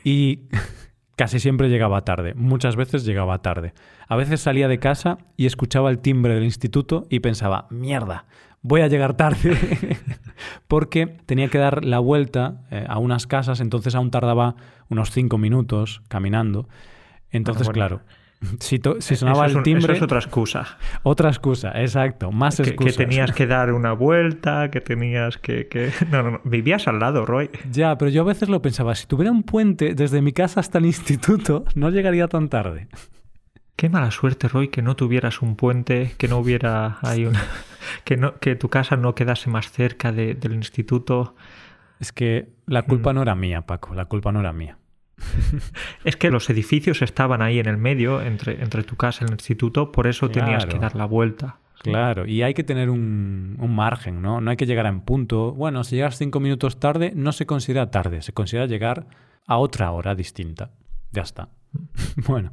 Y 0.04 0.50
casi 1.16 1.40
siempre 1.40 1.70
llegaba 1.70 2.04
tarde. 2.04 2.34
Muchas 2.34 2.76
veces 2.76 3.06
llegaba 3.06 3.42
tarde. 3.42 3.74
A 4.08 4.16
veces 4.16 4.42
salía 4.42 4.68
de 4.68 4.80
casa 4.80 5.20
y 5.38 5.46
escuchaba 5.46 5.90
el 5.92 6.00
timbre 6.00 6.34
del 6.34 6.44
instituto 6.44 7.06
y 7.10 7.20
pensaba, 7.20 7.68
mierda, 7.70 8.26
voy 8.66 8.82
a 8.82 8.88
llegar 8.88 9.16
tarde 9.16 9.56
porque 10.68 11.06
tenía 11.26 11.50
que 11.50 11.60
dar 11.60 11.86
la 11.86 12.00
vuelta 12.00 12.64
eh, 12.72 12.86
a 12.88 12.98
unas 12.98 13.28
casas, 13.28 13.60
entonces 13.60 13.94
aún 13.94 14.10
tardaba 14.10 14.56
unos 14.90 15.12
cinco 15.12 15.38
minutos 15.38 16.02
caminando. 16.08 16.68
Entonces, 17.30 17.70
claro, 17.70 18.02
si, 18.60 18.82
si 19.00 19.16
sonaba 19.16 19.46
el 19.46 19.62
timbre... 19.62 19.94
Eso 19.94 19.94
es 19.94 20.02
otra 20.02 20.18
excusa. 20.18 20.78
Otra 21.04 21.30
excusa, 21.30 21.80
exacto, 21.80 22.32
más 22.32 22.60
excusas. 22.60 22.98
Que 22.98 23.06
tenías 23.06 23.32
que 23.34 23.46
dar 23.46 23.72
una 23.72 23.94
vuelta, 23.94 24.72
que 24.72 24.82
tenías 24.82 25.38
que, 25.38 25.68
que... 25.68 25.92
No, 26.10 26.24
no, 26.24 26.32
no, 26.32 26.42
vivías 26.44 26.88
al 26.88 27.00
lado, 27.00 27.24
Roy. 27.24 27.52
Ya, 27.72 27.96
pero 28.00 28.10
yo 28.10 28.24
a 28.24 28.26
veces 28.26 28.50
lo 28.50 28.64
pensaba, 28.64 28.96
si 28.96 29.06
tuviera 29.06 29.32
un 29.32 29.44
puente 29.44 29.94
desde 29.94 30.24
mi 30.24 30.34
casa 30.34 30.60
hasta 30.60 30.80
el 30.80 30.88
instituto, 30.88 31.66
no 31.76 31.92
llegaría 31.92 32.28
tan 32.28 32.50
tarde. 32.50 32.88
Qué 33.76 33.90
mala 33.90 34.10
suerte, 34.12 34.48
Roy, 34.48 34.70
que 34.70 34.82
no 34.82 34.96
tuvieras 34.96 35.42
un 35.42 35.56
puente, 35.56 36.14
que 36.18 36.28
no 36.28 36.38
hubiera 36.38 36.98
ahí 37.02 37.26
una... 37.26 37.44
que, 38.06 38.16
no, 38.16 38.40
que 38.40 38.56
tu 38.56 38.70
casa 38.70 38.96
no 38.96 39.16
quedase 39.16 39.50
más 39.50 39.70
cerca 39.72 40.12
del 40.14 40.54
instituto. 40.54 41.36
Es 42.00 42.12
que 42.12 42.50
la 42.68 42.84
culpa 42.84 43.12
mm. 43.12 43.16
no 43.16 43.22
era 43.22 43.36
mía, 43.36 43.62
Paco, 43.62 43.94
la 43.94 44.06
culpa 44.06 44.32
no 44.32 44.40
era 44.40 44.54
mía. 44.54 44.78
es 46.06 46.16
que 46.16 46.32
los 46.32 46.50
edificios 46.50 47.02
estaban 47.02 47.42
ahí 47.42 47.60
en 47.60 47.68
el 47.68 47.78
medio, 47.78 48.22
entre, 48.22 48.62
entre 48.62 48.84
tu 48.84 48.96
casa 48.96 49.24
y 49.24 49.28
el 49.28 49.34
instituto, 49.34 49.92
por 49.92 50.08
eso 50.08 50.30
tenías 50.30 50.66
que 50.66 50.80
dar 50.80 50.96
la 50.96 51.06
vuelta. 51.06 51.58
Claro, 51.82 52.26
y 52.26 52.42
hay 52.42 52.56
que 52.56 52.64
tener 52.64 52.90
un, 52.90 53.58
un, 53.60 53.76
margen, 53.76 54.22
¿no? 54.22 54.42
No 54.42 54.50
hay 54.50 54.58
que 54.58 54.66
llegar 54.66 54.88
en 54.88 55.02
punto. 55.02 55.52
Bueno, 55.52 55.84
si 55.84 55.98
llegas 55.98 56.18
cinco 56.18 56.40
minutos 56.40 56.80
tarde, 56.80 57.12
no 57.16 57.32
se 57.32 57.46
considera 57.46 57.92
tarde, 57.92 58.24
se 58.24 58.34
considera 58.34 58.66
llegar 58.66 59.06
a 59.46 59.58
otra 59.58 59.92
hora 59.92 60.16
distinta. 60.16 60.72
Ya 61.12 61.22
está. 61.22 61.50
bueno, 62.28 62.52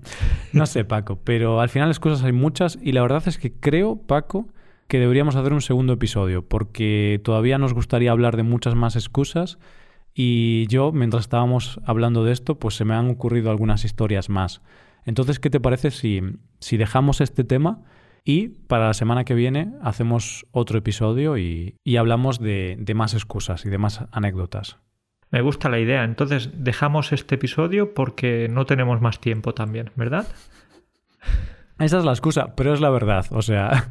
no 0.53 0.67
sé, 0.67 0.85
Paco, 0.85 1.21
pero 1.23 1.61
al 1.61 1.69
final 1.69 1.88
las 1.88 2.01
cosas 2.01 2.25
hay 2.25 2.33
muchas 2.33 2.79
y 2.81 2.93
la 2.93 3.03
verdad 3.03 3.23
es 3.27 3.38
que 3.38 3.53
creo, 3.53 3.97
Paco, 3.97 4.49
que 4.88 4.99
deberíamos 4.99 5.37
hacer 5.37 5.53
un 5.53 5.62
segundo 5.62 5.95
episodio 5.95 6.47
porque 6.47 7.21
todavía 7.25 7.59
nos 7.59 7.75
gustaría 7.75 8.11
hablar 8.11 8.37
de 8.37 8.43
muchas 8.43 8.75
más 8.75 8.97
excusas 8.97 9.59
y 10.15 10.67
yo, 10.67 10.93
mientras 10.93 11.23
estábamos 11.23 11.81
hablando 11.85 12.25
de 12.25 12.33
esto, 12.33 12.59
pues 12.59 12.75
se 12.75 12.85
me 12.85 12.95
han 12.95 13.09
ocurrido 13.09 13.51
algunas 13.51 13.85
historias 13.85 14.29
más. 14.29 14.61
Entonces, 15.05 15.38
¿qué 15.38 15.51
te 15.51 15.61
parece 15.61 15.91
si, 15.91 16.21
si 16.61 16.77
dejamos 16.77 17.21
este 17.21 17.45
tema 17.45 17.83
y 18.25 18.49
para 18.49 18.88
la 18.88 18.95
semana 18.95 19.25
que 19.25 19.35
viene 19.35 19.73
hacemos 19.83 20.47
otro 20.53 20.79
episodio 20.79 21.38
y, 21.38 21.77
y 21.83 21.97
hablamos 21.97 22.38
de, 22.38 22.77
de 22.79 22.95
más 22.95 23.15
excusas 23.15 23.65
y 23.65 23.71
de 23.71 23.79
más 23.79 24.05
anécdotas? 24.12 24.79
Me 25.33 25.40
gusta 25.40 25.71
la 25.71 25.81
idea. 25.81 26.05
Entonces 26.05 26.51
dejamos 26.55 27.11
este 27.12 27.35
episodio 27.37 27.95
porque 27.95 28.49
no 28.51 28.66
tenemos 28.66 29.01
más 29.01 29.18
tiempo 29.18 29.55
también, 29.55 29.90
¿verdad? 29.97 30.29
Esa 31.79 31.99
es 31.99 32.05
la 32.05 32.12
excusa, 32.12 32.55
pero 32.55 32.75
es 32.75 32.81
la 32.81 32.90
verdad. 32.90 33.27
O 33.31 33.40
sea. 33.40 33.88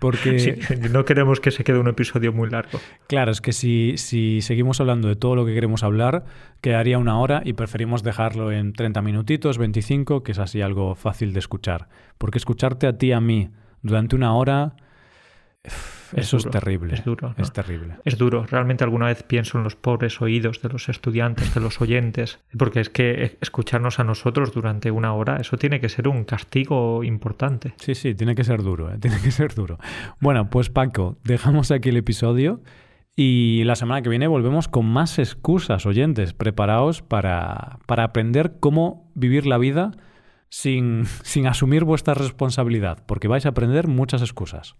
porque. 0.00 0.58
no 0.90 1.04
queremos 1.04 1.38
que 1.38 1.52
se 1.52 1.62
quede 1.62 1.78
un 1.78 1.86
episodio 1.86 2.32
muy 2.32 2.50
largo. 2.50 2.80
Claro, 3.06 3.30
es 3.30 3.40
que 3.40 3.52
si, 3.52 3.94
si 3.96 4.40
seguimos 4.42 4.80
hablando 4.80 5.06
de 5.06 5.14
todo 5.14 5.36
lo 5.36 5.46
que 5.46 5.54
queremos 5.54 5.84
hablar, 5.84 6.24
quedaría 6.60 6.98
una 6.98 7.20
hora 7.20 7.42
y 7.44 7.52
preferimos 7.52 8.02
dejarlo 8.02 8.50
en 8.50 8.72
30 8.72 9.02
minutitos, 9.02 9.56
25, 9.56 10.24
que 10.24 10.32
es 10.32 10.38
así 10.40 10.62
algo 10.62 10.96
fácil 10.96 11.32
de 11.32 11.38
escuchar. 11.38 11.88
Porque 12.18 12.38
escucharte 12.38 12.88
a 12.88 12.98
ti, 12.98 13.12
a 13.12 13.20
mí, 13.20 13.50
durante 13.82 14.16
una 14.16 14.34
hora 14.34 14.74
eso 16.16 16.38
es 16.38 16.48
terrible. 16.50 16.94
Es 16.94 17.04
duro. 17.04 17.34
Es 17.36 17.52
terrible. 17.52 17.96
Es 18.04 18.18
duro. 18.18 18.44
Realmente 18.46 18.84
alguna 18.84 19.06
vez 19.06 19.22
pienso 19.22 19.58
en 19.58 19.64
los 19.64 19.76
pobres 19.76 20.20
oídos 20.20 20.60
de 20.62 20.68
los 20.68 20.88
estudiantes, 20.88 21.54
de 21.54 21.60
los 21.60 21.80
oyentes, 21.80 22.40
porque 22.58 22.80
es 22.80 22.90
que 22.90 23.38
escucharnos 23.40 24.00
a 24.00 24.04
nosotros 24.04 24.52
durante 24.52 24.90
una 24.90 25.14
hora, 25.14 25.36
eso 25.36 25.56
tiene 25.56 25.80
que 25.80 25.88
ser 25.88 26.08
un 26.08 26.24
castigo 26.24 27.04
importante. 27.04 27.74
Sí, 27.76 27.94
sí, 27.94 28.14
tiene 28.14 28.34
que 28.34 28.44
ser 28.44 28.62
duro, 28.62 28.92
¿eh? 28.92 28.98
tiene 29.00 29.20
que 29.20 29.30
ser 29.30 29.54
duro. 29.54 29.78
Bueno, 30.20 30.50
pues 30.50 30.70
Paco, 30.70 31.18
dejamos 31.24 31.70
aquí 31.70 31.90
el 31.90 31.96
episodio. 31.96 32.62
Y 33.16 33.64
la 33.64 33.76
semana 33.76 34.00
que 34.00 34.08
viene 34.08 34.28
volvemos 34.28 34.68
con 34.68 34.86
más 34.86 35.18
excusas, 35.18 35.84
oyentes. 35.84 36.32
Preparaos 36.32 37.02
para, 37.02 37.78
para 37.86 38.04
aprender 38.04 38.56
cómo 38.60 39.12
vivir 39.14 39.46
la 39.46 39.58
vida 39.58 39.90
sin, 40.48 41.04
sin 41.22 41.46
asumir 41.46 41.84
vuestra 41.84 42.14
responsabilidad, 42.14 43.04
porque 43.06 43.28
vais 43.28 43.46
a 43.46 43.50
aprender 43.50 43.88
muchas 43.88 44.22
excusas. 44.22 44.76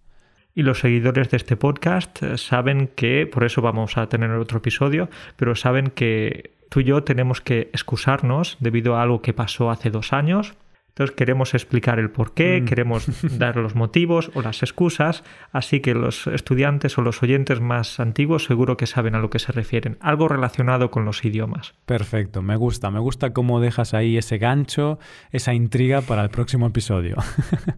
Y 0.54 0.62
los 0.62 0.80
seguidores 0.80 1.30
de 1.30 1.36
este 1.36 1.56
podcast 1.56 2.22
eh, 2.22 2.36
saben 2.36 2.88
que, 2.94 3.26
por 3.26 3.44
eso 3.44 3.62
vamos 3.62 3.96
a 3.96 4.08
tener 4.08 4.30
otro 4.32 4.58
episodio, 4.58 5.08
pero 5.36 5.54
saben 5.54 5.88
que 5.88 6.52
tú 6.68 6.80
y 6.80 6.84
yo 6.84 7.04
tenemos 7.04 7.40
que 7.40 7.70
excusarnos 7.72 8.56
debido 8.60 8.96
a 8.96 9.02
algo 9.02 9.22
que 9.22 9.32
pasó 9.32 9.70
hace 9.70 9.90
dos 9.90 10.12
años. 10.12 10.54
Entonces 10.88 11.14
queremos 11.14 11.54
explicar 11.54 12.00
el 12.00 12.10
por 12.10 12.34
qué, 12.34 12.60
mm. 12.60 12.64
queremos 12.64 13.06
dar 13.38 13.56
los 13.56 13.76
motivos 13.76 14.32
o 14.34 14.42
las 14.42 14.62
excusas, 14.62 15.22
así 15.52 15.80
que 15.80 15.94
los 15.94 16.26
estudiantes 16.26 16.98
o 16.98 17.02
los 17.02 17.22
oyentes 17.22 17.60
más 17.60 18.00
antiguos 18.00 18.44
seguro 18.44 18.76
que 18.76 18.86
saben 18.86 19.14
a 19.14 19.20
lo 19.20 19.30
que 19.30 19.38
se 19.38 19.52
refieren, 19.52 19.98
algo 20.00 20.26
relacionado 20.26 20.90
con 20.90 21.04
los 21.04 21.24
idiomas. 21.24 21.74
Perfecto, 21.86 22.42
me 22.42 22.56
gusta, 22.56 22.90
me 22.90 22.98
gusta 22.98 23.32
cómo 23.32 23.60
dejas 23.60 23.94
ahí 23.94 24.16
ese 24.16 24.38
gancho, 24.38 24.98
esa 25.30 25.54
intriga 25.54 26.02
para 26.02 26.22
el 26.24 26.30
próximo 26.30 26.66
episodio. 26.66 27.16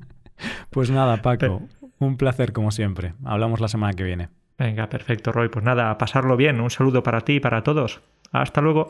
pues 0.71 0.91
nada, 0.91 1.21
Paco. 1.21 1.69
Un 2.03 2.17
placer, 2.17 2.53
como 2.53 2.73
siempre. 2.73 3.15
Hablamos 3.25 3.61
la 3.61 3.69
semana 3.69 3.93
que 3.93 4.03
viene. 4.03 4.29
Venga, 4.59 4.89
perfecto, 4.89 5.31
Roy. 5.31 5.49
Pues 5.49 5.65
nada, 5.65 5.97
pasarlo 5.99 6.37
bien. 6.37 6.61
Un 6.61 6.69
saludo 6.69 7.05
para 7.05 7.21
ti 7.21 7.35
y 7.35 7.41
para 7.41 7.63
todos. 7.63 8.01
Hasta 8.33 8.61
luego. 8.61 8.89